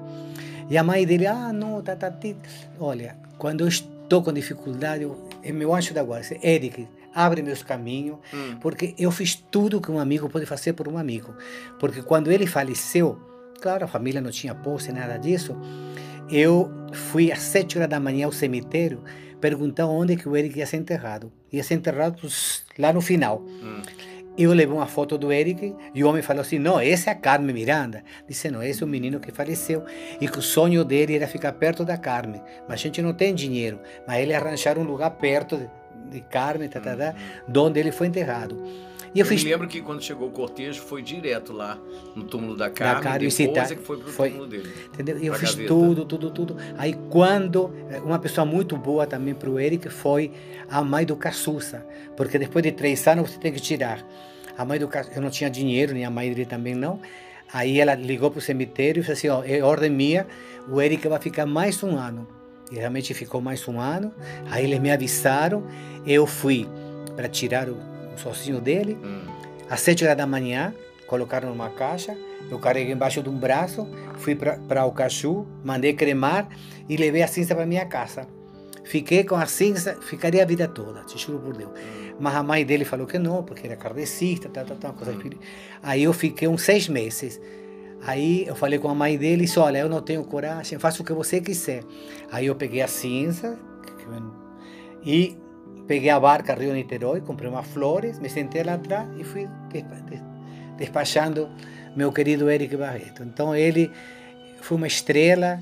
[0.69, 2.35] E a mãe dele, ah, não, tá, tá, ti.
[2.79, 6.37] Olha, quando eu estou com dificuldade, eu, é meu anjo da guarda.
[6.43, 8.57] Eric, abre meus caminhos, Hum.
[8.61, 11.33] porque eu fiz tudo que um amigo pode fazer por um amigo.
[11.79, 13.17] Porque quando ele faleceu,
[13.61, 15.55] claro, a família não tinha posse, nada disso,
[16.29, 19.03] eu fui às sete horas da manhã ao cemitério
[19.39, 21.31] perguntar onde que o Eric ia ser enterrado.
[21.51, 22.17] Ia ser enterrado
[22.79, 23.41] lá no final.
[23.41, 23.81] Hum.
[24.37, 27.15] Eu levei uma foto do Eric e o homem falou assim: não, essa é a
[27.15, 28.03] Carmen Miranda.
[28.27, 29.83] Disse: não, esse é o menino que faleceu
[30.19, 32.41] e que o sonho dele era ficar perto da Carmen.
[32.67, 33.79] Mas a gente não tem dinheiro.
[34.07, 35.69] Mas ele arranjar um lugar perto de,
[36.11, 37.15] de Carmen, tá, tá, tá,
[37.61, 38.61] onde ele foi enterrado.
[39.15, 39.45] E eu, eu fiz...
[39.45, 41.79] me lembro que quando chegou o cortejo foi direto lá
[42.13, 44.69] no túmulo da Carmen, da Carmen depois é que foi pro foi, túmulo dele.
[44.93, 45.17] Entendeu?
[45.19, 45.67] Eu fiz gaveta.
[45.69, 46.57] tudo, tudo, tudo.
[46.77, 50.33] Aí quando eh, uma pessoa muito boa também para o Eric foi
[50.69, 54.05] a mãe do Caçuça, porque depois de três anos você tem que tirar.
[54.57, 56.99] A mãe do Caçuça, eu não tinha dinheiro, nem a mãe dele também não.
[57.53, 60.27] Aí ela ligou para o cemitério e falou assim, ó, é ordem minha,
[60.67, 62.27] o Eric vai ficar mais um ano.
[62.69, 64.13] E realmente ficou mais um ano.
[64.51, 65.63] Aí eles me avisaram,
[66.05, 66.67] eu fui
[67.15, 68.97] para tirar o sozinho dele.
[69.03, 69.21] Hum.
[69.69, 70.73] Às sete horas da manhã,
[71.07, 72.15] colocaram numa caixa,
[72.49, 76.47] eu carreguei embaixo de um braço, fui para o cachu, mandei cremar
[76.87, 78.27] e levei a cinza para minha casa.
[78.83, 81.71] Fiquei com a cinza, ficaria a vida toda, te juro por Deus.
[82.19, 85.29] Mas a mãe dele falou que não, porque era kardecista, tal, tal, tal, coisa hum.
[85.81, 87.41] Aí eu fiquei uns seis meses.
[88.05, 91.01] Aí eu falei com a mãe dele e disse, olha, eu não tenho coragem, faça
[91.01, 91.83] o que você quiser.
[92.31, 93.57] Aí eu peguei a cinza
[95.03, 95.35] e
[95.87, 99.47] Peguei a barca Rio Niterói, comprei umas flores, me sentei lá atrás e fui
[100.77, 101.49] despachando
[101.95, 103.23] meu querido Eric Barreto.
[103.23, 103.91] Então ele
[104.61, 105.59] foi uma estrela,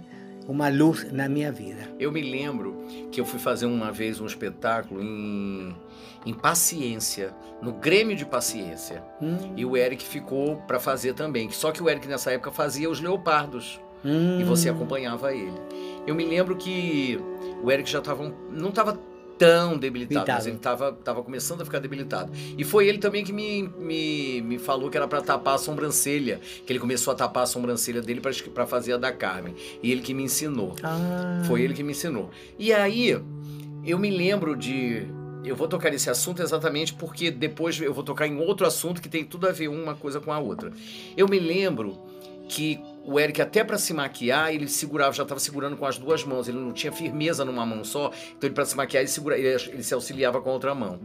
[0.47, 1.89] uma luz na minha vida.
[1.99, 5.75] Eu me lembro que eu fui fazer uma vez um espetáculo em,
[6.25, 9.03] em Paciência, no Grêmio de Paciência.
[9.21, 9.53] Hum.
[9.57, 11.51] E o Eric ficou para fazer também.
[11.51, 13.79] Só que o Eric nessa época fazia os leopardos.
[14.05, 14.39] Hum.
[14.39, 15.59] E você acompanhava ele.
[16.07, 17.19] Eu me lembro que
[17.61, 18.97] o Eric já estava não estava
[19.37, 22.31] tão debilitado, mas ele estava tava começando a ficar debilitado.
[22.57, 26.39] E foi ele também que me, me, me falou que era para tapar a sobrancelha,
[26.65, 29.55] que ele começou a tapar a sobrancelha dele para fazer a da Carmen.
[29.81, 30.75] E ele que me ensinou.
[30.83, 31.43] Ah.
[31.45, 32.29] Foi ele que me ensinou.
[32.57, 33.19] E aí,
[33.85, 35.07] eu me lembro de
[35.43, 39.09] eu vou tocar nesse assunto exatamente porque depois eu vou tocar em outro assunto que
[39.09, 40.71] tem tudo a ver uma coisa com a outra.
[41.17, 41.99] Eu me lembro
[42.53, 46.23] que o Eric, até para se maquiar, ele segurava, já estava segurando com as duas
[46.23, 49.35] mãos, ele não tinha firmeza numa mão só, então ele para se maquiar ele, segura,
[49.35, 50.99] ele, ele, se auxiliava com a outra mão.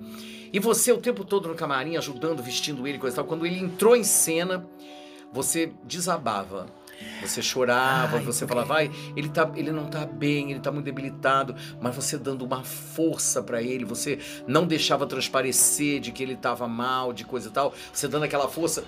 [0.53, 3.59] E você o tempo todo no camarim, ajudando, vestindo ele, coisa e tal, quando ele
[3.59, 4.67] entrou em cena,
[5.33, 6.67] você desabava.
[7.23, 10.85] Você chorava, Ai, você falava, vai, ele, tá, ele não tá bem, ele tá muito
[10.85, 16.37] debilitado, mas você dando uma força para ele, você não deixava transparecer de que ele
[16.37, 18.85] tava mal, de coisa e tal, você dando aquela força.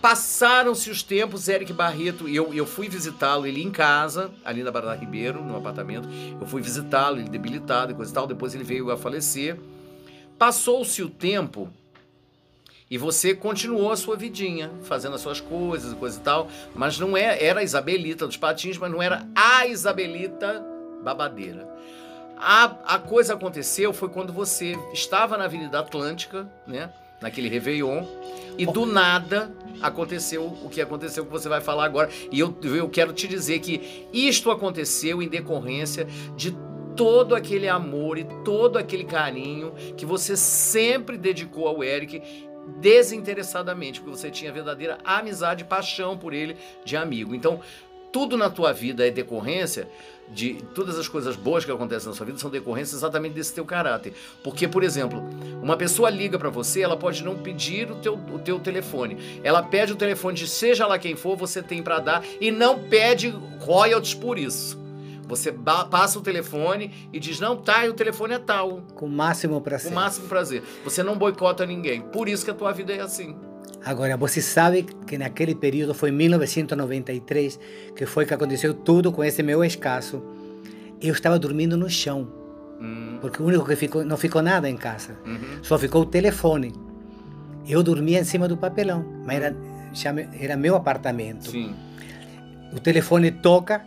[0.00, 4.94] Passaram-se os tempos, Eric Barreto, eu, eu fui visitá-lo, ele em casa, ali na Barra
[4.94, 6.08] Ribeiro, no apartamento.
[6.40, 8.26] Eu fui visitá-lo, ele debilitado e coisa e tal.
[8.26, 9.58] Depois ele veio a falecer.
[10.38, 11.70] Passou-se o tempo
[12.90, 16.48] e você continuou a sua vidinha, fazendo as suas coisas e coisa e tal.
[16.74, 20.64] Mas não é, era a Isabelita dos Patins, mas não era a Isabelita
[21.04, 21.68] babadeira.
[22.38, 26.90] A, a coisa aconteceu foi quando você estava na Avenida Atlântica, né?
[27.20, 28.04] Naquele Réveillon,
[28.56, 32.10] e do nada aconteceu o que aconteceu que você vai falar agora.
[32.30, 36.06] E eu, eu quero te dizer que isto aconteceu em decorrência
[36.36, 36.54] de
[36.96, 42.22] todo aquele amor e todo aquele carinho que você sempre dedicou ao Eric
[42.78, 47.34] desinteressadamente, porque você tinha verdadeira amizade e paixão por ele de amigo.
[47.34, 47.60] Então,
[48.12, 49.88] tudo na tua vida é decorrência
[50.32, 53.64] de todas as coisas boas que acontecem na sua vida são decorrência exatamente desse teu
[53.64, 54.12] caráter.
[54.42, 55.22] Porque, por exemplo,
[55.62, 59.40] uma pessoa liga para você, ela pode não pedir o teu, o teu telefone.
[59.42, 62.78] Ela pede o telefone de seja lá quem for, você tem para dar e não
[62.78, 64.78] pede royalties por isso.
[65.26, 68.82] Você passa o telefone e diz, não, tá, e o telefone é tal.
[68.96, 69.88] Com o máximo prazer.
[69.88, 70.62] Com o máximo prazer.
[70.82, 72.00] Você não boicota ninguém.
[72.00, 73.36] Por isso que a tua vida é assim.
[73.84, 77.58] Agora, você sabe que naquele período foi 1993,
[77.96, 80.22] que foi que aconteceu tudo com esse meu escasso.
[81.00, 82.28] Eu estava dormindo no chão,
[82.80, 83.18] hum.
[83.20, 85.62] porque o único que ficou, não ficou nada em casa, uhum.
[85.62, 86.74] só ficou o telefone.
[87.66, 89.56] Eu dormia em cima do papelão, mas era,
[90.38, 91.50] era meu apartamento.
[91.50, 91.74] Sim.
[92.72, 93.82] O telefone toca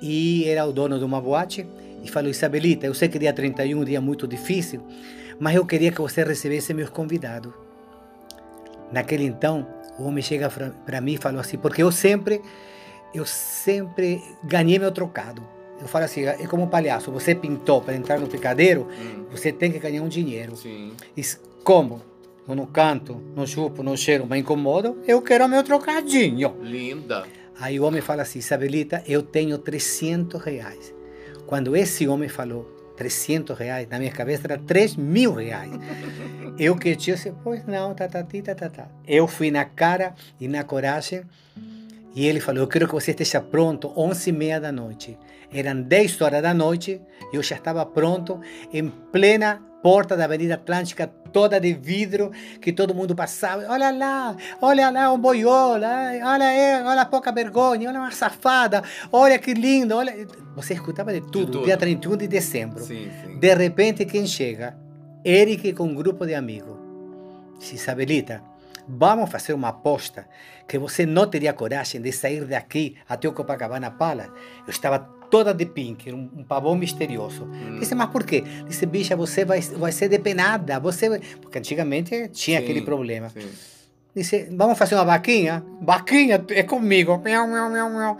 [0.00, 1.66] e era o dono de uma boate
[2.02, 4.86] e falou: Isabelita, eu sei que dia 31 é um dia muito difícil,
[5.40, 7.63] mas eu queria que você recebesse meus convidados.
[8.94, 9.66] Naquele então,
[9.98, 12.40] o homem chega para mim e falou assim, porque eu sempre,
[13.12, 15.42] eu sempre ganhei meu trocado.
[15.80, 19.24] Eu falo assim, é como um palhaço, você pintou para entrar no picadeiro, hum.
[19.32, 20.54] você tem que ganhar um dinheiro.
[20.54, 20.92] Sim.
[21.16, 21.22] E
[21.64, 22.00] como?
[22.46, 26.54] Eu não canto, não chupo, não cheiro, me incomodo, eu quero meu trocadinho.
[26.62, 27.24] Linda.
[27.58, 30.94] Aí o homem fala assim, Isabelita, eu tenho 300 reais.
[31.46, 32.64] Quando esse homem falou
[32.96, 35.72] 300 reais, na minha cabeça era 3 mil reais.
[36.58, 38.88] Eu que tinha, pois não, tá, tá, tá, tá, tá.
[39.06, 41.22] Eu fui na cara e na coragem
[42.14, 45.18] E ele falou: Eu quero que você esteja pronto 11 e meia da noite.
[45.52, 47.00] Eram 10 horas da noite,
[47.32, 48.40] eu já estava pronto,
[48.72, 53.64] em plena porta da Avenida Atlântica, toda de vidro, que todo mundo passava.
[53.68, 55.86] Olha lá, olha lá, um boiola,
[56.24, 59.94] olha aí, olha a pouca vergonha, olha uma safada, olha que lindo.
[59.94, 60.26] Olha...
[60.56, 61.64] Você escutava de tudo, de tudo.
[61.66, 62.82] dia 31 de dezembro.
[62.82, 63.38] Sim, sim.
[63.38, 64.83] De repente, quem chega?
[65.24, 66.76] Eric com um grupo de amigos.
[67.72, 68.42] Isabelita,
[68.86, 70.28] vamos fazer uma aposta
[70.68, 74.30] que você não teria coragem de sair daqui até o Copacabana Palace.
[74.66, 74.98] Eu estava
[75.30, 77.44] toda de pink, um, um pavão misterioso.
[77.44, 77.78] Hum.
[77.80, 78.44] Disse, mas por quê?
[78.68, 80.78] Disse, bicha, você vai, vai ser depenada.
[80.80, 81.18] Você...
[81.40, 83.30] Porque antigamente tinha sim, aquele problema.
[83.30, 83.48] Sim.
[84.14, 85.64] Disse, vamos fazer uma vaquinha?
[85.80, 87.18] Vaquinha é comigo.
[87.24, 88.18] Miau, miau, miau, miau.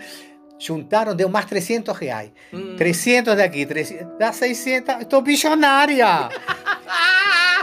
[0.58, 2.30] Juntaram, deu mais 300 reais.
[2.52, 2.76] Hum.
[2.76, 5.02] 300 daqui, 300, dá 600.
[5.02, 6.28] Estou bichonária.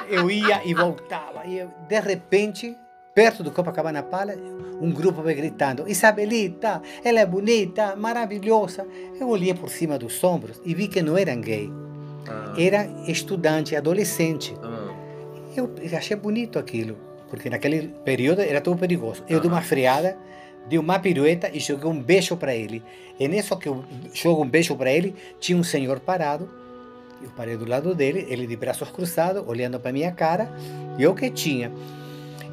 [0.09, 1.45] eu ia e voltava.
[1.45, 2.75] E eu, de repente,
[3.15, 4.41] perto do Copacabana Palace,
[4.81, 8.85] um grupo veio gritando: Isabelita, ela é bonita, maravilhosa.
[9.19, 11.71] Eu olhei por cima dos ombros e vi que não eram gay.
[12.27, 12.53] Ah.
[12.57, 14.55] Era estudante, adolescente.
[14.61, 14.93] Ah.
[15.55, 16.97] Eu achei bonito aquilo,
[17.29, 19.23] porque naquele período era tudo perigoso.
[19.27, 19.41] Eu ah.
[19.41, 20.17] dei uma freada,
[20.67, 22.83] dei uma pirueta e joguei um beijo para ele.
[23.19, 26.49] E nisso que eu jogo um beijo para ele, tinha um senhor parado.
[27.21, 30.51] Eu parei do lado dele, ele de braços cruzados, olhando para minha cara,
[30.97, 31.71] e eu quietinha.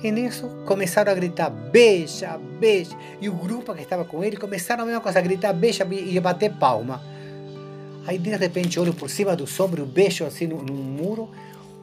[0.03, 2.97] E nisso começaram a gritar: beija, beija.
[3.21, 6.17] E o grupo que estava com ele começaram a mesma coisa, a gritar: beija e
[6.17, 7.03] a bater palma.
[8.07, 11.29] Aí de repente olho por cima do sombro, beijo assim no, no, muro.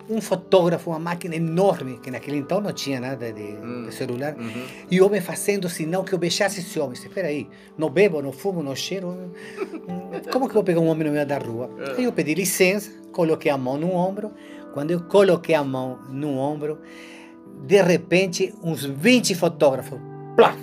[0.10, 3.86] Um fotógrafo, uma máquina enorme, que naquele então não tinha nada de, hum.
[3.88, 4.64] de celular, uhum.
[4.90, 6.94] e o homem fazendo sinal que eu beijasse esse homem.
[6.94, 9.32] Espera aí, não bebo, não fumo, não cheiro.
[10.32, 11.70] Como que eu vou pegar um homem no meio da rua?
[11.98, 14.32] Aí eu pedi licença, coloquei a mão no ombro.
[14.74, 16.80] Quando eu coloquei a mão no ombro,
[17.66, 20.00] de repente, uns 20 fotógrafos,
[20.36, 20.56] plá,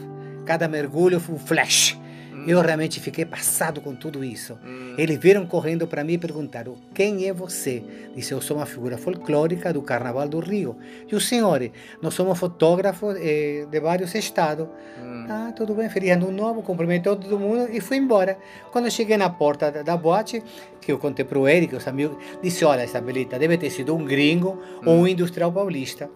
[0.44, 1.98] cada mergulho foi um flash.
[2.42, 2.48] Hum.
[2.48, 4.58] Eu realmente fiquei passado com tudo isso.
[4.64, 4.94] Hum.
[4.98, 7.82] Eles viram correndo para mim e perguntaram: Quem é você?
[8.14, 10.76] Disse: Eu sou uma figura folclórica do Carnaval do Rio.
[11.10, 14.66] E o senhor, nós somos fotógrafos eh, de vários estados.
[15.00, 15.26] Hum.
[15.28, 18.36] Ah, tudo bem, feliz ano novo, cumprimentou todo mundo e fui embora.
[18.70, 20.42] Quando eu cheguei na porta da, da boate,
[20.80, 24.04] que eu contei para o Eric, os amigos, disse: Olha, Isabelita, deve ter sido um
[24.04, 25.08] gringo ou um hum.
[25.08, 26.10] industrial paulista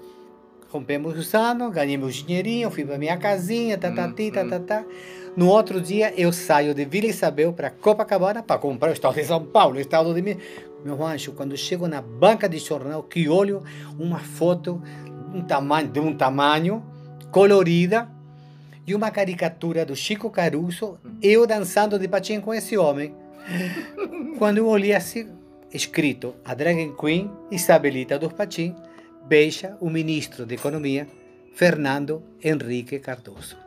[0.68, 4.84] rompemos os anos, ganhei meu dinheirinho, fui para minha casinha, tá, tá, tá, tá, tá.
[5.36, 9.24] No outro dia, eu saio de Vila Isabel para Copacabana para comprar o estado de
[9.24, 10.22] São Paulo, o estado de
[10.82, 11.32] meu anjo.
[11.32, 13.62] Quando chego na banca de jornal, que olho
[13.98, 14.82] uma foto
[15.34, 16.82] um tamanho, de um tamanho
[17.30, 18.08] colorida
[18.86, 23.14] e uma caricatura do Chico Caruso, eu dançando de patinho com esse homem.
[24.38, 25.28] Quando eu olhei assim,
[25.70, 28.74] escrito a Dragon Queen Isabelita dos Patins,
[29.28, 31.06] beija o ministro da Economia,
[31.52, 33.65] Fernando Henrique Cardoso.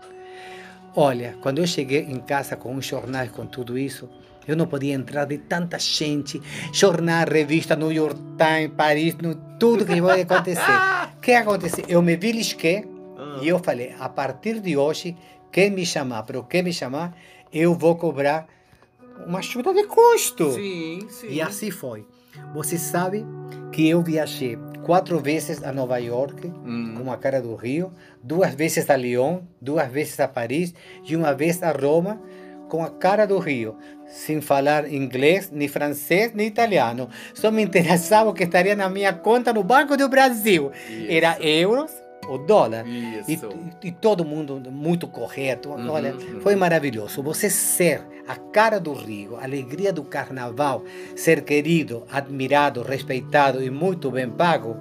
[0.95, 4.09] Olha, quando eu cheguei em casa com os jornais, com tudo isso,
[4.47, 6.41] eu não podia entrar de tanta gente,
[6.73, 10.61] jornal, revista, New York Times, Paris, no, tudo que vai acontecer.
[11.15, 11.85] O que aconteceu?
[11.87, 12.87] Eu me belisquei
[13.41, 15.15] e eu falei, a partir de hoje,
[15.51, 17.15] quem me chamar, para o que me chamar,
[17.53, 18.47] eu vou cobrar
[19.25, 20.51] uma ajuda de custo.
[20.53, 21.27] Sim, sim.
[21.29, 22.05] E assim foi.
[22.53, 23.25] Você sabe
[23.71, 26.95] que eu viajei quatro vezes a Nova York, hum.
[26.97, 27.91] com a cara do Rio,
[28.23, 30.73] duas vezes a Lyon, duas vezes a Paris
[31.05, 32.19] e uma vez a Roma,
[32.67, 33.75] com a cara do Rio,
[34.07, 37.09] sem falar inglês, nem francês, nem italiano.
[37.33, 40.71] Só me interessava o que estaria na minha conta no Banco do Brasil.
[40.89, 41.11] Isso.
[41.11, 41.91] Era euros
[42.27, 42.85] o dólar.
[42.87, 43.39] E,
[43.83, 45.69] e, todo mundo muito correto.
[45.69, 46.41] Uhum, Olha, uhum.
[46.41, 47.23] foi maravilhoso.
[47.23, 50.83] Você ser a cara do Rio, a alegria do carnaval,
[51.15, 54.77] ser querido, admirado, respeitado e muito bem pago.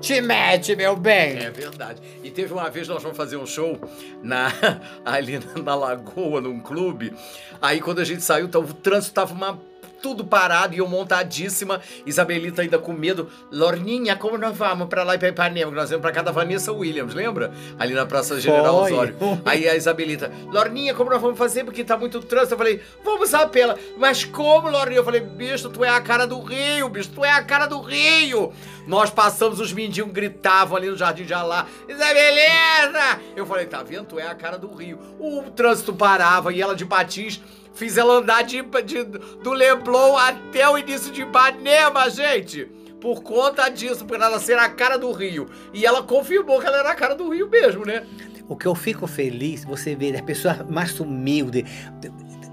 [0.00, 1.36] Te mete, meu bem!
[1.38, 2.00] É verdade.
[2.22, 3.78] E teve uma vez nós vamos fazer um show
[4.22, 4.52] na,
[5.04, 7.12] ali na Lagoa, num clube.
[7.60, 9.60] Aí quando a gente saiu, o trânsito tava uma
[10.02, 11.80] tudo parado e eu montadíssima.
[12.04, 13.28] Isabelita ainda com medo.
[13.50, 15.70] Lorninha, como nós vamos pra lá e pra Ipanema?
[15.70, 17.52] Nós vamos pra casa da Vanessa Williams, lembra?
[17.78, 18.92] Ali na Praça General Foi.
[18.92, 19.16] Osório.
[19.44, 21.64] Aí a Isabelita, Lorninha, como nós vamos fazer?
[21.64, 22.54] Porque tá muito trânsito.
[22.54, 23.76] Eu falei, vamos a pela.
[23.96, 25.00] Mas como, Lorninha?
[25.00, 27.80] Eu falei, bicho, tu é a cara do Rio, bicho, tu é a cara do
[27.80, 28.52] Rio.
[28.86, 33.20] Nós passamos, os mendigos gritavam ali no Jardim de Alá, Isabelita!
[33.34, 34.04] Eu falei, tá vendo?
[34.06, 34.98] Tu é a cara do Rio.
[35.18, 37.40] O trânsito parava e ela de patins
[37.76, 42.64] Fiz ela andar de, de, do Leblon até o início de Ipanema, gente.
[42.98, 45.46] Por conta disso, por ela ser a cara do Rio.
[45.74, 48.04] E ela confirmou que ela era a cara do Rio mesmo, né?
[48.48, 51.64] O que eu fico feliz, você vê, as pessoas mais humildes.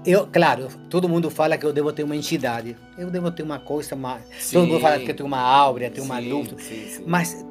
[0.04, 2.76] Eu, claro, todo mundo fala que eu devo ter uma entidade.
[2.98, 4.22] Eu devo ter uma coisa mais.
[4.38, 4.58] Sim.
[4.58, 6.50] Todo mundo fala que eu tenho uma áurea, tenho uma luz.
[6.58, 7.04] Sim, sim.
[7.06, 7.44] Mas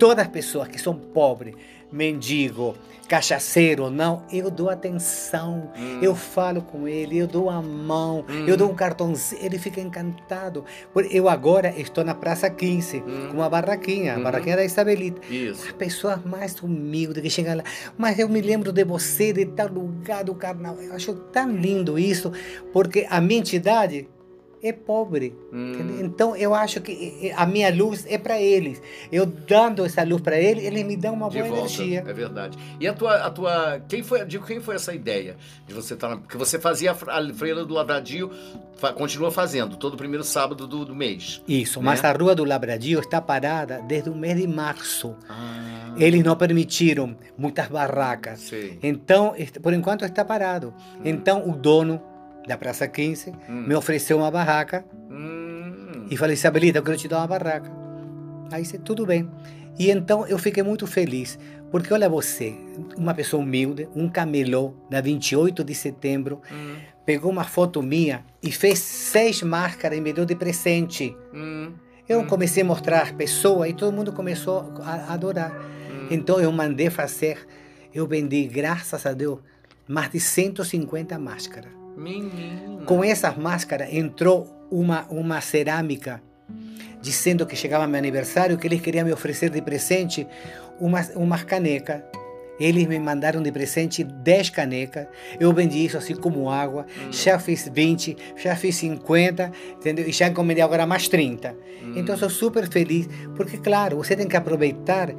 [0.00, 1.54] todas as pessoas que são pobres,
[1.92, 2.74] mendigo,
[3.10, 5.98] cachaceiro, não, eu dou atenção, hum.
[6.00, 8.46] eu falo com ele, eu dou a mão, hum.
[8.46, 10.64] eu dou um cartãozinho, ele fica encantado.
[11.10, 13.28] Eu agora estou na Praça 15, hum.
[13.30, 14.22] com uma barraquinha, a uhum.
[14.22, 15.20] barraquinha da Isabelita.
[15.28, 15.66] Isso.
[15.66, 17.64] As pessoas mais humildes que chegam lá,
[17.98, 20.80] mas eu me lembro de você, de tal lugar do carnaval.
[20.80, 22.30] Eu acho tão lindo isso,
[22.72, 24.08] porque a minha entidade
[24.62, 25.34] é pobre.
[25.52, 26.00] Hum.
[26.00, 28.80] Então eu acho que a minha luz é para eles.
[29.10, 31.74] Eu dando essa luz para eles, eles me dão uma de boa volta.
[31.74, 32.04] energia.
[32.06, 32.58] É verdade.
[32.78, 36.08] E a tua, a tua, quem foi, digo, quem foi essa ideia de você estar,
[36.08, 38.30] tá, porque você fazia a Freira do Lavradio,
[38.94, 41.42] continua fazendo todo o primeiro sábado do, do mês.
[41.46, 41.80] Isso.
[41.80, 41.86] Né?
[41.86, 45.14] Mas a rua do Lavradio está parada desde o mês de março.
[45.28, 45.94] Ah.
[45.96, 48.40] Eles não permitiram muitas barracas.
[48.40, 48.78] Sim.
[48.82, 50.72] Então, por enquanto está parado.
[50.96, 51.02] Hum.
[51.04, 52.00] Então o dono
[52.46, 53.64] da Praça 15, hum.
[53.66, 56.06] me ofereceu uma barraca hum.
[56.10, 57.70] e falei, Isabelita, eu quero te dar uma barraca.
[58.50, 59.30] Aí disse, tudo bem.
[59.78, 61.38] E então eu fiquei muito feliz,
[61.70, 62.54] porque olha você,
[62.96, 66.76] uma pessoa humilde, um camelô, na 28 de setembro, hum.
[67.06, 71.16] pegou uma foto minha e fez seis máscaras e me deu de presente.
[71.32, 71.72] Hum.
[72.08, 72.26] Eu hum.
[72.26, 75.52] comecei a mostrar a pessoa e todo mundo começou a adorar.
[75.52, 76.08] Hum.
[76.10, 77.46] Então eu mandei fazer,
[77.94, 79.38] eu vendi, graças a Deus,
[79.86, 81.79] mais de 150 máscaras.
[82.00, 82.84] Menina.
[82.86, 86.22] Com essas máscaras entrou uma, uma cerâmica
[87.02, 90.26] dizendo que chegava meu aniversário, que eles queriam me oferecer de presente
[90.80, 92.02] umas, umas canecas.
[92.58, 95.06] Eles me mandaram de presente 10 canecas.
[95.38, 96.86] Eu vendi isso assim como água.
[97.06, 97.10] Hum.
[97.10, 100.06] Já fiz 20, já fiz 50, entendeu?
[100.06, 101.56] E já encomendei agora mais 30.
[101.82, 101.94] Hum.
[101.96, 105.10] Então, sou super feliz, porque, claro, você tem que aproveitar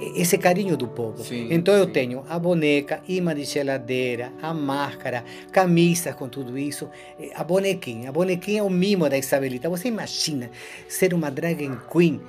[0.00, 1.24] esse carinho do povo.
[1.24, 1.92] Sim, então eu sim.
[1.92, 6.88] tenho a boneca, imã de geladeira, a máscara, camisas com tudo isso,
[7.34, 8.08] a bonequinha.
[8.08, 9.68] A bonequinha é o mimo da Isabelita.
[9.68, 10.50] Você imagina
[10.88, 12.20] ser uma drag queen,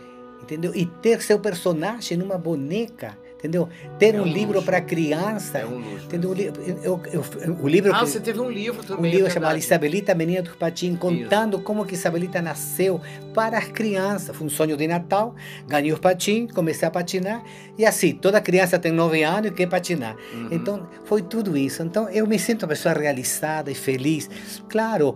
[0.42, 0.74] entendeu?
[0.76, 3.70] E ter seu personagem numa boneca entendeu?
[3.98, 6.36] Ter é um, um livro para criança, é um luxo, entendeu?
[6.84, 7.26] Eu, eu,
[7.62, 9.12] o livro ah, você teve um livro também.
[9.12, 11.64] Um livro é chamado Isabelita, Menina do Patins, contando Isso.
[11.64, 13.00] como que Isabelita nasceu
[13.34, 14.36] para as crianças.
[14.36, 15.34] Foi um sonho de Natal,
[15.68, 17.44] ganhei os patins, comecei a patinar
[17.78, 20.18] e assim, toda criança tem nove anos e quer patinar.
[20.34, 20.50] Uhum.
[20.52, 21.82] Então, foi tudo isso.
[21.82, 24.30] Então, eu me sinto uma pessoa realizada e feliz.
[24.68, 25.16] Claro,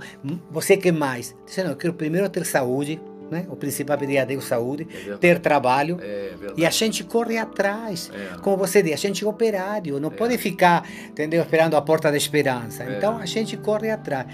[0.50, 1.36] você quer mais?
[1.46, 3.46] Dizendo, eu quero primeiro ter saúde, né?
[3.50, 6.00] O principal é Deus saúde, é ter trabalho.
[6.02, 8.12] É e a gente corre atrás.
[8.14, 8.38] É.
[8.38, 10.12] Como você diz, a gente é operário, não é.
[10.12, 12.84] pode ficar entendeu, esperando a porta da esperança.
[12.84, 12.98] É.
[12.98, 14.28] Então a gente corre atrás.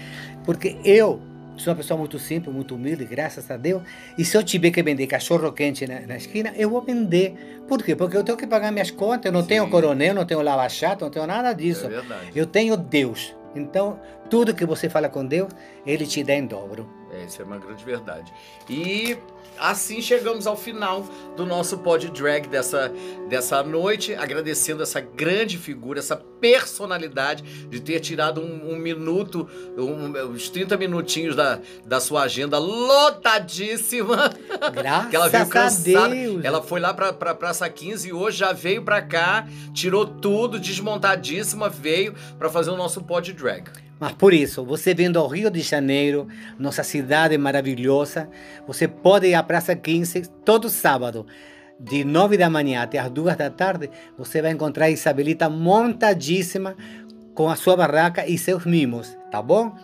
[0.44, 1.20] Porque eu
[1.56, 3.82] sou uma pessoa muito simples, muito humilde, graças a Deus.
[4.16, 7.62] E se eu tiver que vender cachorro quente na, na esquina, eu vou vender.
[7.68, 7.94] Por quê?
[7.94, 9.48] Porque eu tenho que pagar minhas contas, eu não Sim.
[9.48, 11.86] tenho coronel, não tenho lava-chato, não tenho nada disso.
[11.86, 13.34] É eu tenho Deus.
[13.54, 13.98] Então,
[14.30, 15.50] tudo que você fala com Deus,
[15.84, 16.88] Ele te dá em dobro.
[17.12, 18.32] É, isso é uma grande verdade.
[18.68, 19.18] E
[19.58, 21.04] assim chegamos ao final
[21.36, 22.90] do nosso pod drag dessa,
[23.28, 30.30] dessa noite, agradecendo essa grande figura, essa personalidade de ter tirado um, um minuto, um,
[30.30, 34.32] uns 30 minutinhos da, da sua agenda lotadíssima.
[34.72, 36.04] Graças que ela veio cansada.
[36.04, 36.44] a Deus.
[36.44, 40.60] Ela foi lá pra, pra Praça 15 e hoje já veio pra cá, tirou tudo,
[40.60, 43.89] desmontadíssima, veio para fazer o nosso pod drag.
[44.00, 46.26] Mas por isso, você vindo ao Rio de Janeiro,
[46.58, 48.30] nossa cidade maravilhosa,
[48.66, 51.26] você pode ir à Praça 15 todo sábado.
[51.78, 56.74] De 9 da manhã até as 2 da tarde, você vai encontrar a Isabelita montadíssima
[57.34, 59.74] com a sua barraca e seus mimos, tá bom?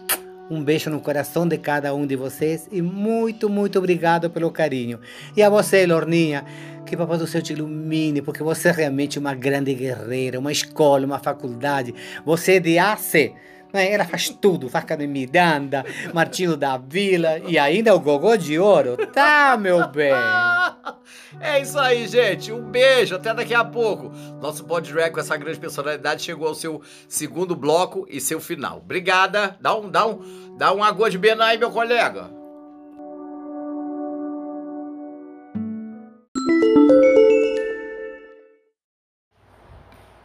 [0.50, 4.98] Um beijo no coração de cada um de vocês e muito, muito obrigado pelo carinho.
[5.36, 6.44] E a você, Lorninha,
[6.86, 11.04] que Papai do Céu te ilumine, porque você é realmente uma grande guerreira, uma escola,
[11.04, 11.94] uma faculdade.
[12.24, 13.34] Você é de AC
[13.76, 13.92] né?
[13.92, 18.96] Ela faz tudo, faz academia, anda, Martinho da Vila e ainda o gogô de ouro.
[19.12, 20.12] Tá, meu bem?
[21.38, 22.50] É isso aí, gente.
[22.50, 24.10] Um beijo, até daqui a pouco.
[24.40, 28.78] Nosso pod drag com essa grande personalidade chegou ao seu segundo bloco e seu final.
[28.78, 29.54] Obrigada.
[29.60, 32.30] Dá um, dá um, dá um água de bena aí, meu colega.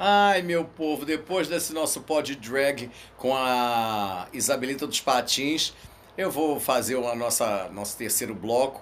[0.04, 5.76] Ai, meu povo, depois desse nosso pod drag com a Isabelita dos Patins,
[6.18, 8.82] eu vou fazer o nosso terceiro bloco,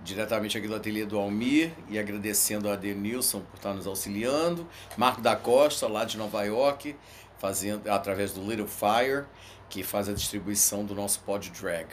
[0.00, 5.20] diretamente aqui do ateliê do Almir, e agradecendo a Denilson por estar nos auxiliando, Marco
[5.20, 6.96] da Costa, lá de Nova York,
[7.36, 9.26] fazendo através do Little Fire,
[9.68, 11.88] que faz a distribuição do nosso pod drag.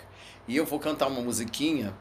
[0.48, 1.94] E eu vou cantar uma musiquinha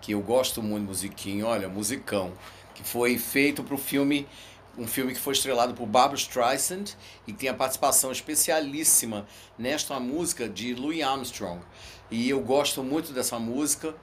[0.00, 2.32] que eu gosto muito, musiquinha, olha, musicão,
[2.76, 4.28] que foi feito para o filme
[4.78, 9.26] um filme que foi estrelado por Barbara Streisand e tem a participação especialíssima
[9.58, 11.60] nesta música de Louis Armstrong.
[12.10, 13.94] E eu gosto muito dessa música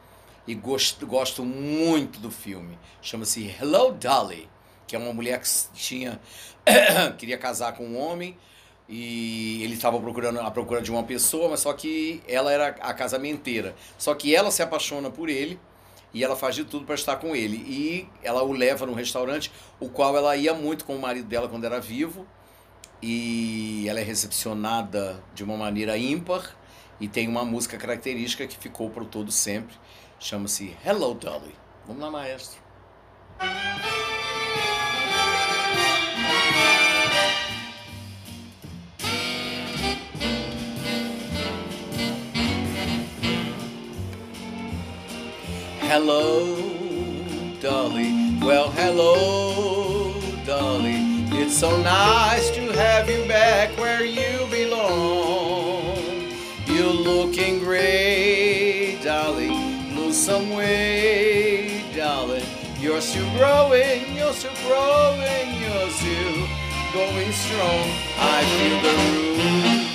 [0.48, 2.78] e gosto, gosto muito do filme.
[3.02, 4.50] Chama-se Hello Dolly,
[4.88, 6.20] que é uma mulher que tinha
[7.18, 8.38] queria casar com um homem
[8.88, 12.94] e ele estava procurando a procura de uma pessoa, mas só que ela era a
[12.94, 13.76] casamenteira.
[13.98, 15.60] Só que ela se apaixona por ele
[16.14, 17.58] e ela faz de tudo para estar com ele.
[17.58, 21.48] E ela o leva num restaurante, o qual ela ia muito com o marido dela
[21.50, 22.28] quando era vivo.
[23.02, 26.56] E ela é recepcionada de uma maneira ímpar
[27.00, 29.76] e tem uma música característica que ficou para todo sempre.
[30.20, 31.56] Chama-se Hello Dolly.
[31.86, 32.62] Vamos lá, maestro.
[45.96, 46.58] Hello,
[47.62, 48.36] Dolly.
[48.42, 50.98] Well, hello, Dolly.
[51.40, 55.96] It's so nice to have you back where you belong.
[56.66, 59.52] You're looking great, Dolly.
[59.94, 62.44] Lose some weight, darling.
[62.80, 66.48] You're still growing, you're still growing, you're still
[66.92, 67.86] going strong.
[68.18, 69.86] I feel the room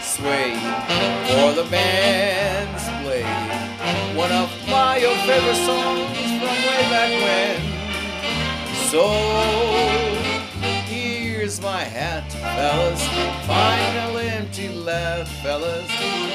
[0.00, 0.54] sway
[1.28, 3.57] for the band's play
[4.16, 7.56] one of my favorite songs from way back when.
[8.90, 9.04] So
[10.86, 13.02] here's my hat, fellas.
[13.46, 15.88] Final empty left, fellas.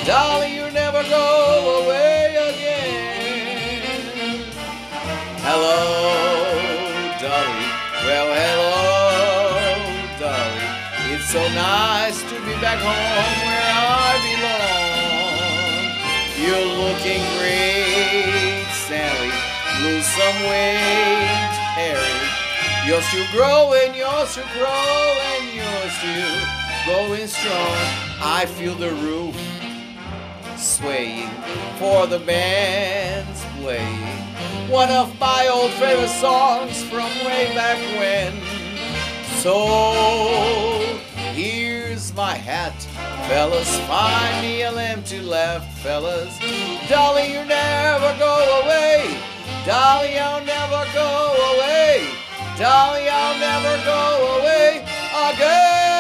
[0.06, 3.74] Dolly, you never go away again.
[5.42, 5.78] Hello,
[7.20, 7.68] Dolly.
[8.06, 8.76] Well, hello,
[10.20, 10.68] Dolly.
[11.14, 13.43] It's so nice to be back home
[16.44, 19.32] You're looking great, Sally.
[19.82, 22.20] Lose some weight, Harry.
[22.86, 26.40] You're still growing, you're still growing, you're still
[26.86, 27.78] going strong.
[28.22, 29.38] I feel the roof
[30.58, 31.30] swaying
[31.80, 34.04] for the band's playing.
[34.70, 38.34] One of my old favorite songs from way back when.
[39.42, 41.00] So
[41.32, 41.63] here's
[42.16, 42.74] my hat
[43.28, 46.38] Fellas, find me a empty left, fellas.
[46.90, 49.18] Dolly, you never go away.
[49.66, 52.06] Dolly, I'll never go away.
[52.60, 54.86] Dolly, I'll never go away
[55.30, 55.94] again.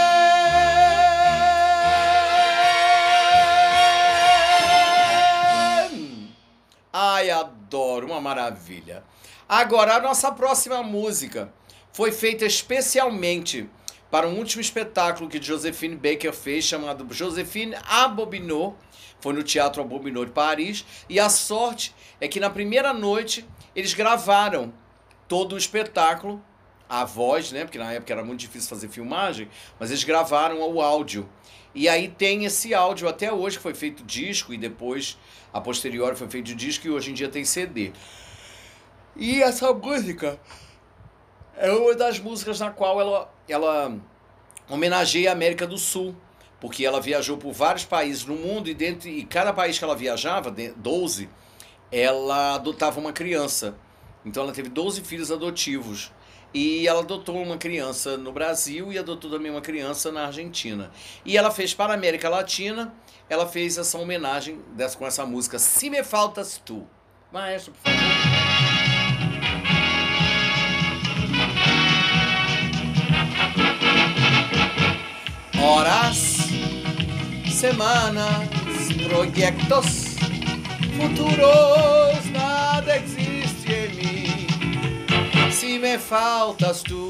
[6.91, 9.01] Ai, adoro, uma maravilha.
[9.47, 11.53] Agora, a nossa próxima música
[11.93, 13.69] foi feita especialmente
[14.13, 18.77] para um último espetáculo que Josephine Baker fez, chamado Josephine Abobinou.
[19.19, 20.85] Foi no Teatro Abobinou de Paris.
[21.09, 23.43] E a sorte é que na primeira noite
[23.75, 24.71] eles gravaram
[25.27, 26.39] todo o espetáculo,
[26.87, 27.65] a voz, né?
[27.65, 29.49] Porque na época era muito difícil fazer filmagem,
[29.79, 31.27] mas eles gravaram o áudio.
[31.73, 35.17] E aí tem esse áudio até hoje, que foi feito disco e depois,
[35.51, 37.91] a posteriori, foi feito disco e hoje em dia tem CD.
[39.15, 40.39] E essa música
[41.57, 43.95] é uma das músicas na qual ela, ela
[44.69, 46.15] homenageia a América do Sul,
[46.59, 49.95] porque ela viajou por vários países no mundo e dentro e cada país que ela
[49.95, 51.29] viajava, 12,
[51.91, 53.75] ela adotava uma criança.
[54.25, 56.11] Então ela teve 12 filhos adotivos.
[56.53, 60.91] E ela adotou uma criança no Brasil e adotou também uma criança na Argentina.
[61.25, 62.93] E ela fez para a América Latina,
[63.27, 66.87] ela fez essa homenagem dessa, com essa música Se Me Faltas Tu.
[67.31, 68.22] Maestro, por favor.
[75.63, 76.49] Horas,
[77.49, 78.47] semanas,
[79.07, 80.15] proyectos
[80.97, 84.13] futuros, nada existe em mim
[85.53, 87.07] se me faltas tu.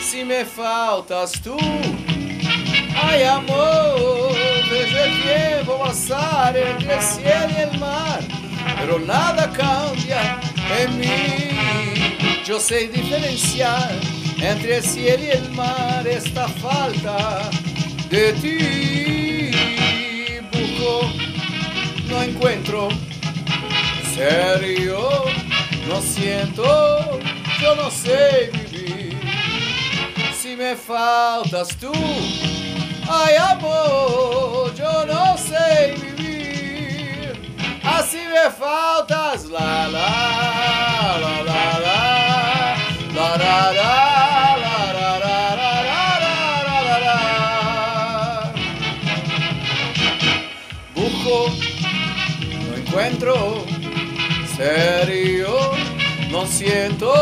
[0.00, 1.56] se me faltas tu.
[3.04, 4.32] Ay amor,
[4.70, 8.20] desde el tiempo pasar entre el cielo y el mar,
[8.78, 10.40] pero nada cambia
[10.80, 12.42] en mí.
[12.44, 13.90] Yo sé diferenciar
[14.40, 17.50] entre el cielo y el mar esta falta
[18.10, 19.50] de ti.
[20.52, 21.12] Busco,
[22.08, 22.88] no encuentro,
[24.14, 25.24] serio,
[25.88, 27.20] no siento,
[27.60, 29.18] yo no sé vivir.
[30.40, 31.92] Si me faltas tú,
[33.14, 37.36] Ay, amor, eu não sei viver.
[37.84, 42.06] Assim me faltas, lá, lá, lá, lá, lá,
[43.12, 44.32] lá, lá, lá, lá,
[46.72, 48.54] lá, lá,
[50.94, 51.38] Busco,
[52.64, 53.36] no encuentro,
[54.56, 55.54] serio,
[56.30, 57.12] no siento,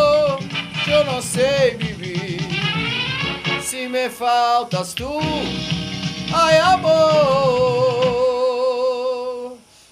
[0.86, 2.38] yo no sé vivir.
[3.61, 5.20] Si me faltas tú,
[6.33, 6.91] ay amor,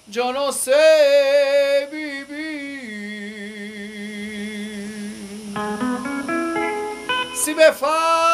[0.07, 2.29] yo no sé vivir.
[7.35, 8.29] Si me falta,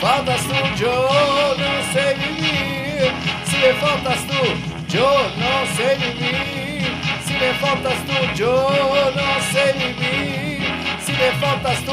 [0.00, 0.92] faltas tú, yo
[1.58, 3.12] no sé vivir.
[3.44, 4.20] Si me faltas
[4.88, 6.20] yo no sé vivir.
[6.22, 6.49] Si me
[7.60, 10.60] faltas tú, yo no sé vivir.
[11.04, 11.92] Si me faltas tú,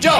[0.00, 0.12] yo.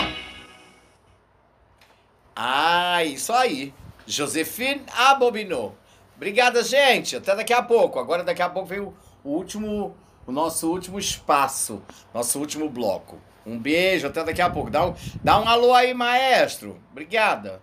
[2.35, 3.73] Ah, isso aí.
[4.07, 5.77] Josefine abominou.
[6.17, 7.17] Obrigada, gente.
[7.17, 7.99] Até daqui a pouco.
[7.99, 8.95] Agora, daqui a pouco vem o
[9.25, 9.95] último,
[10.27, 11.83] o nosso último espaço,
[12.15, 13.19] nosso último bloco.
[13.45, 14.71] Um beijo, até daqui a pouco.
[14.71, 16.81] Dá um, dá um alô aí, maestro.
[16.91, 17.61] Obrigada.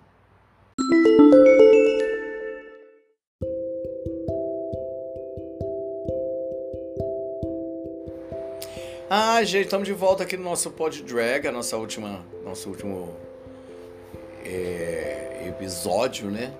[9.46, 13.14] Gente, estamos de volta aqui no nosso Pod Drag, a nossa última, nosso último
[14.46, 16.54] é, episódio, né?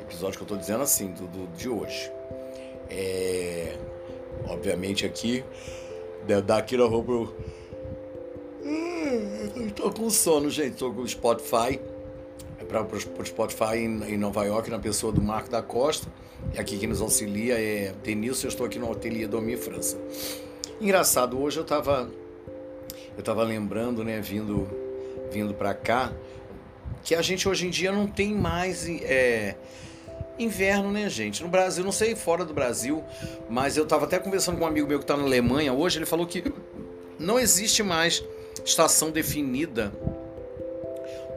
[0.00, 2.10] Episódio que eu tô dizendo assim, do, do de hoje.
[2.88, 3.76] É,
[4.48, 5.44] obviamente aqui,
[6.46, 7.12] dar aqui na roupa.
[8.62, 10.76] Eu tô com sono, gente.
[10.76, 11.78] Tô com o Spotify.
[12.66, 16.10] Para o Spotify em, em Nova York, na pessoa do Marco da Costa.
[16.54, 18.46] E aqui quem nos auxilia é Denilson.
[18.46, 19.98] Eu estou aqui no Ateliê Domi França.
[20.84, 22.10] Engraçado, hoje eu tava.
[23.16, 24.68] Eu tava lembrando, né, vindo,
[25.32, 26.12] vindo para cá,
[27.02, 29.56] que a gente hoje em dia não tem mais é,
[30.38, 31.42] inverno, né, gente?
[31.42, 33.02] No Brasil, não sei fora do Brasil,
[33.48, 36.04] mas eu tava até conversando com um amigo meu que tá na Alemanha hoje, ele
[36.04, 36.52] falou que
[37.18, 38.22] não existe mais
[38.62, 39.90] estação definida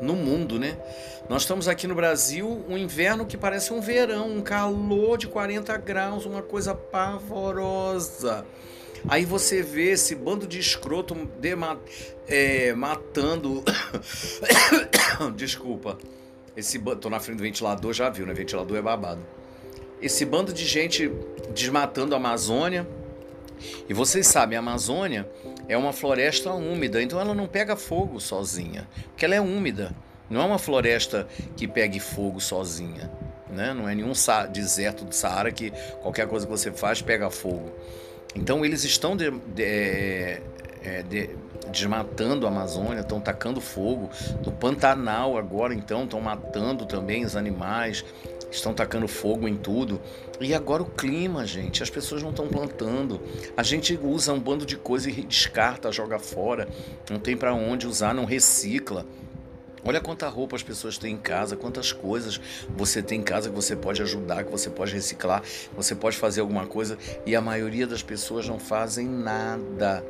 [0.01, 0.77] no mundo, né?
[1.29, 5.77] Nós estamos aqui no Brasil, um inverno que parece um verão, um calor de 40
[5.77, 8.45] graus, uma coisa pavorosa.
[9.07, 11.55] Aí você vê esse bando de escroto de,
[12.27, 13.63] é, matando.
[15.35, 15.97] Desculpa.
[16.55, 18.33] Esse tô na frente do ventilador, já viu, né?
[18.33, 19.21] Ventilador é babado.
[20.01, 21.11] Esse bando de gente
[21.53, 22.87] desmatando a Amazônia.
[23.87, 25.29] E vocês sabem, a Amazônia
[25.67, 29.95] é uma floresta úmida, então ela não pega fogo sozinha, porque ela é úmida.
[30.29, 33.09] Não é uma floresta que pegue fogo sozinha,
[33.49, 33.73] né?
[33.73, 34.11] Não é nenhum
[34.51, 35.71] deserto do Saara que
[36.01, 37.71] qualquer coisa que você faz pega fogo.
[38.35, 41.29] Então eles estão de, de, é, de,
[41.71, 44.09] desmatando a Amazônia, estão tacando fogo.
[44.45, 48.05] No Pantanal agora, então, estão matando também os animais,
[48.51, 49.99] estão tacando fogo em tudo.
[50.39, 53.19] E agora o clima, gente, as pessoas não estão plantando.
[53.55, 56.67] A gente usa um bando de coisa e descarta, joga fora.
[57.09, 59.05] Não tem para onde usar, não recicla.
[59.83, 62.41] Olha quanta roupa as pessoas têm em casa, quantas coisas
[62.75, 65.41] você tem em casa que você pode ajudar, que você pode reciclar,
[65.75, 70.03] você pode fazer alguma coisa e a maioria das pessoas não fazem nada.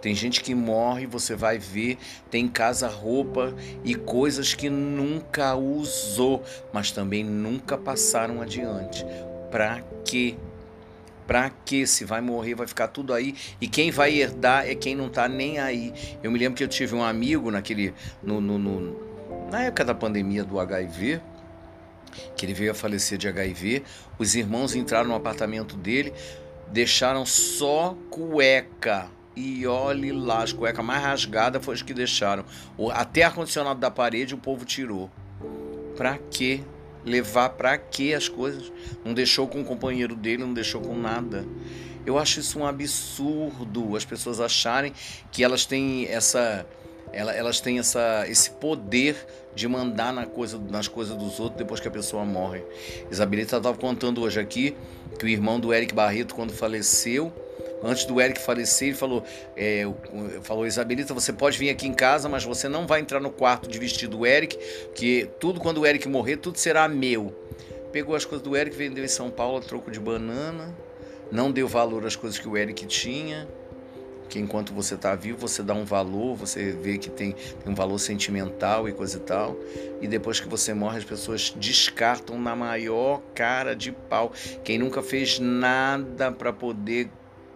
[0.00, 1.98] Tem gente que morre, você vai ver,
[2.30, 3.54] tem em casa roupa
[3.84, 6.42] e coisas que nunca usou,
[6.72, 9.04] mas também nunca passaram adiante.
[9.50, 10.36] Pra quê?
[11.26, 14.94] Pra que se vai morrer, vai ficar tudo aí e quem vai herdar é quem
[14.94, 15.92] não tá nem aí.
[16.22, 17.92] Eu me lembro que eu tive um amigo naquele
[18.22, 19.07] no, no, no
[19.50, 21.20] na época da pandemia do HIV,
[22.36, 23.82] que ele veio a falecer de HIV,
[24.18, 26.12] os irmãos entraram no apartamento dele,
[26.68, 29.08] deixaram só cueca.
[29.34, 32.44] E olhe lá, as cuecas mais rasgadas foi as que deixaram.
[32.92, 35.08] Até ar-condicionado da parede o povo tirou.
[35.96, 36.60] Pra quê?
[37.04, 38.72] Levar pra quê as coisas?
[39.04, 41.46] Não deixou com o companheiro dele, não deixou com nada.
[42.04, 44.92] Eu acho isso um absurdo, as pessoas acharem
[45.30, 46.66] que elas têm essa
[47.12, 49.16] elas têm essa, esse poder
[49.54, 52.62] de mandar na coisa, nas coisas dos outros depois que a pessoa morre.
[53.10, 54.76] Isabelita estava contando hoje aqui
[55.18, 57.32] que o irmão do Eric Barreto, quando faleceu,
[57.82, 59.24] antes do Eric falecer, ele falou,
[59.56, 59.84] é,
[60.42, 63.68] falou, Isabelita, você pode vir aqui em casa, mas você não vai entrar no quarto
[63.68, 64.56] de vestir do Eric,
[64.94, 67.34] que tudo quando o Eric morrer, tudo será meu.
[67.90, 70.74] Pegou as coisas do Eric, vendeu em São Paulo a troco de banana,
[71.32, 73.48] não deu valor às coisas que o Eric tinha
[74.28, 77.74] que enquanto você está vivo, você dá um valor, você vê que tem, tem, um
[77.74, 79.56] valor sentimental e coisa e tal.
[80.00, 84.32] E depois que você morre, as pessoas descartam na maior cara de pau.
[84.62, 87.10] Quem nunca fez nada para poder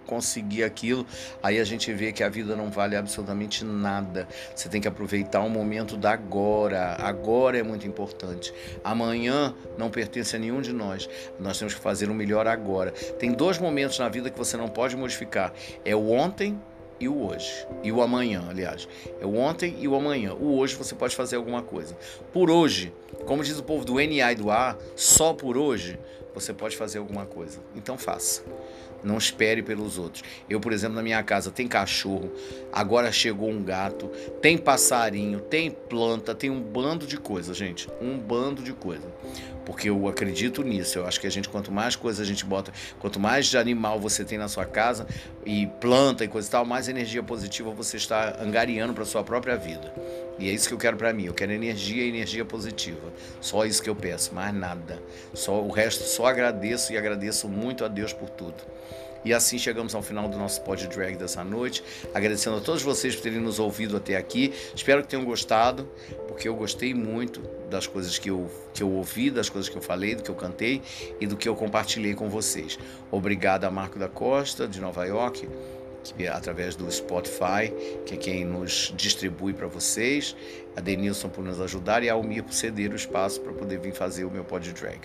[0.06, 1.06] conseguir aquilo,
[1.42, 4.28] aí a gente vê que a vida não vale absolutamente nada.
[4.54, 6.96] Você tem que aproveitar o momento da agora.
[7.00, 8.52] Agora é muito importante.
[8.84, 11.08] Amanhã não pertence a nenhum de nós.
[11.40, 12.92] Nós temos que fazer o melhor agora.
[13.18, 15.52] Tem dois momentos na vida que você não pode modificar:
[15.84, 16.58] é o ontem
[17.00, 17.66] e o hoje.
[17.82, 18.88] E o amanhã, aliás.
[19.20, 20.34] É o ontem e o amanhã.
[20.34, 21.96] O hoje você pode fazer alguma coisa.
[22.32, 22.92] Por hoje,
[23.26, 25.98] como diz o povo do NA e do A, só por hoje
[26.34, 27.58] você pode fazer alguma coisa.
[27.74, 28.42] Então faça.
[29.02, 30.22] Não espere pelos outros.
[30.48, 32.32] Eu, por exemplo, na minha casa tem cachorro,
[32.72, 34.08] agora chegou um gato,
[34.40, 37.88] tem passarinho, tem planta, tem um bando de coisa, gente.
[38.00, 39.06] Um bando de coisa.
[39.64, 40.98] Porque eu acredito nisso.
[40.98, 43.98] Eu acho que a gente, quanto mais coisa a gente bota, quanto mais de animal
[44.00, 45.06] você tem na sua casa
[45.46, 49.56] e planta e coisa e tal, mais energia positiva você está angariando para sua própria
[49.56, 49.92] vida.
[50.42, 51.26] E é isso que eu quero para mim.
[51.26, 53.12] Eu quero energia energia positiva.
[53.40, 55.00] Só isso que eu peço, mais nada.
[55.32, 58.56] Só o resto só agradeço e agradeço muito a Deus por tudo.
[59.24, 61.84] E assim chegamos ao final do nosso pod drag dessa noite.
[62.12, 64.52] Agradecendo a todos vocês por terem nos ouvido até aqui.
[64.74, 65.88] Espero que tenham gostado,
[66.26, 67.40] porque eu gostei muito
[67.70, 70.34] das coisas que eu, que eu ouvi, das coisas que eu falei, do que eu
[70.34, 70.82] cantei
[71.20, 72.76] e do que eu compartilhei com vocês.
[73.12, 75.48] Obrigado a Marco da Costa, de Nova York
[76.02, 77.72] que, é através do Spotify,
[78.04, 80.36] que é quem nos distribui para vocês,
[80.76, 83.92] a Denilson por nos ajudar e a Almir por ceder o espaço para poder vir
[83.92, 85.00] fazer o meu pod drag.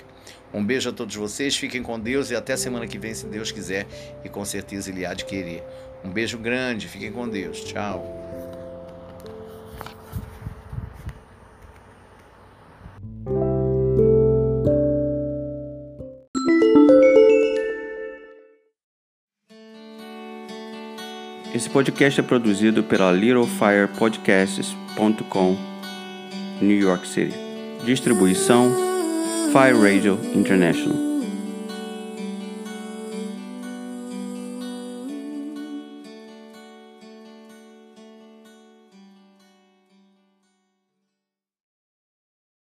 [0.54, 3.52] Um beijo a todos vocês, fiquem com Deus e até semana que vem, se Deus
[3.52, 3.86] quiser,
[4.24, 5.64] e com certeza Ele há de querer.
[6.04, 7.64] Um beijo grande, fiquem com Deus.
[7.64, 8.27] Tchau.
[21.58, 25.58] Esse podcast é produzido pela littlefirepodcasts.com,
[26.62, 27.34] New York City.
[27.84, 28.72] Distribuição
[29.52, 31.07] Fire Radio International.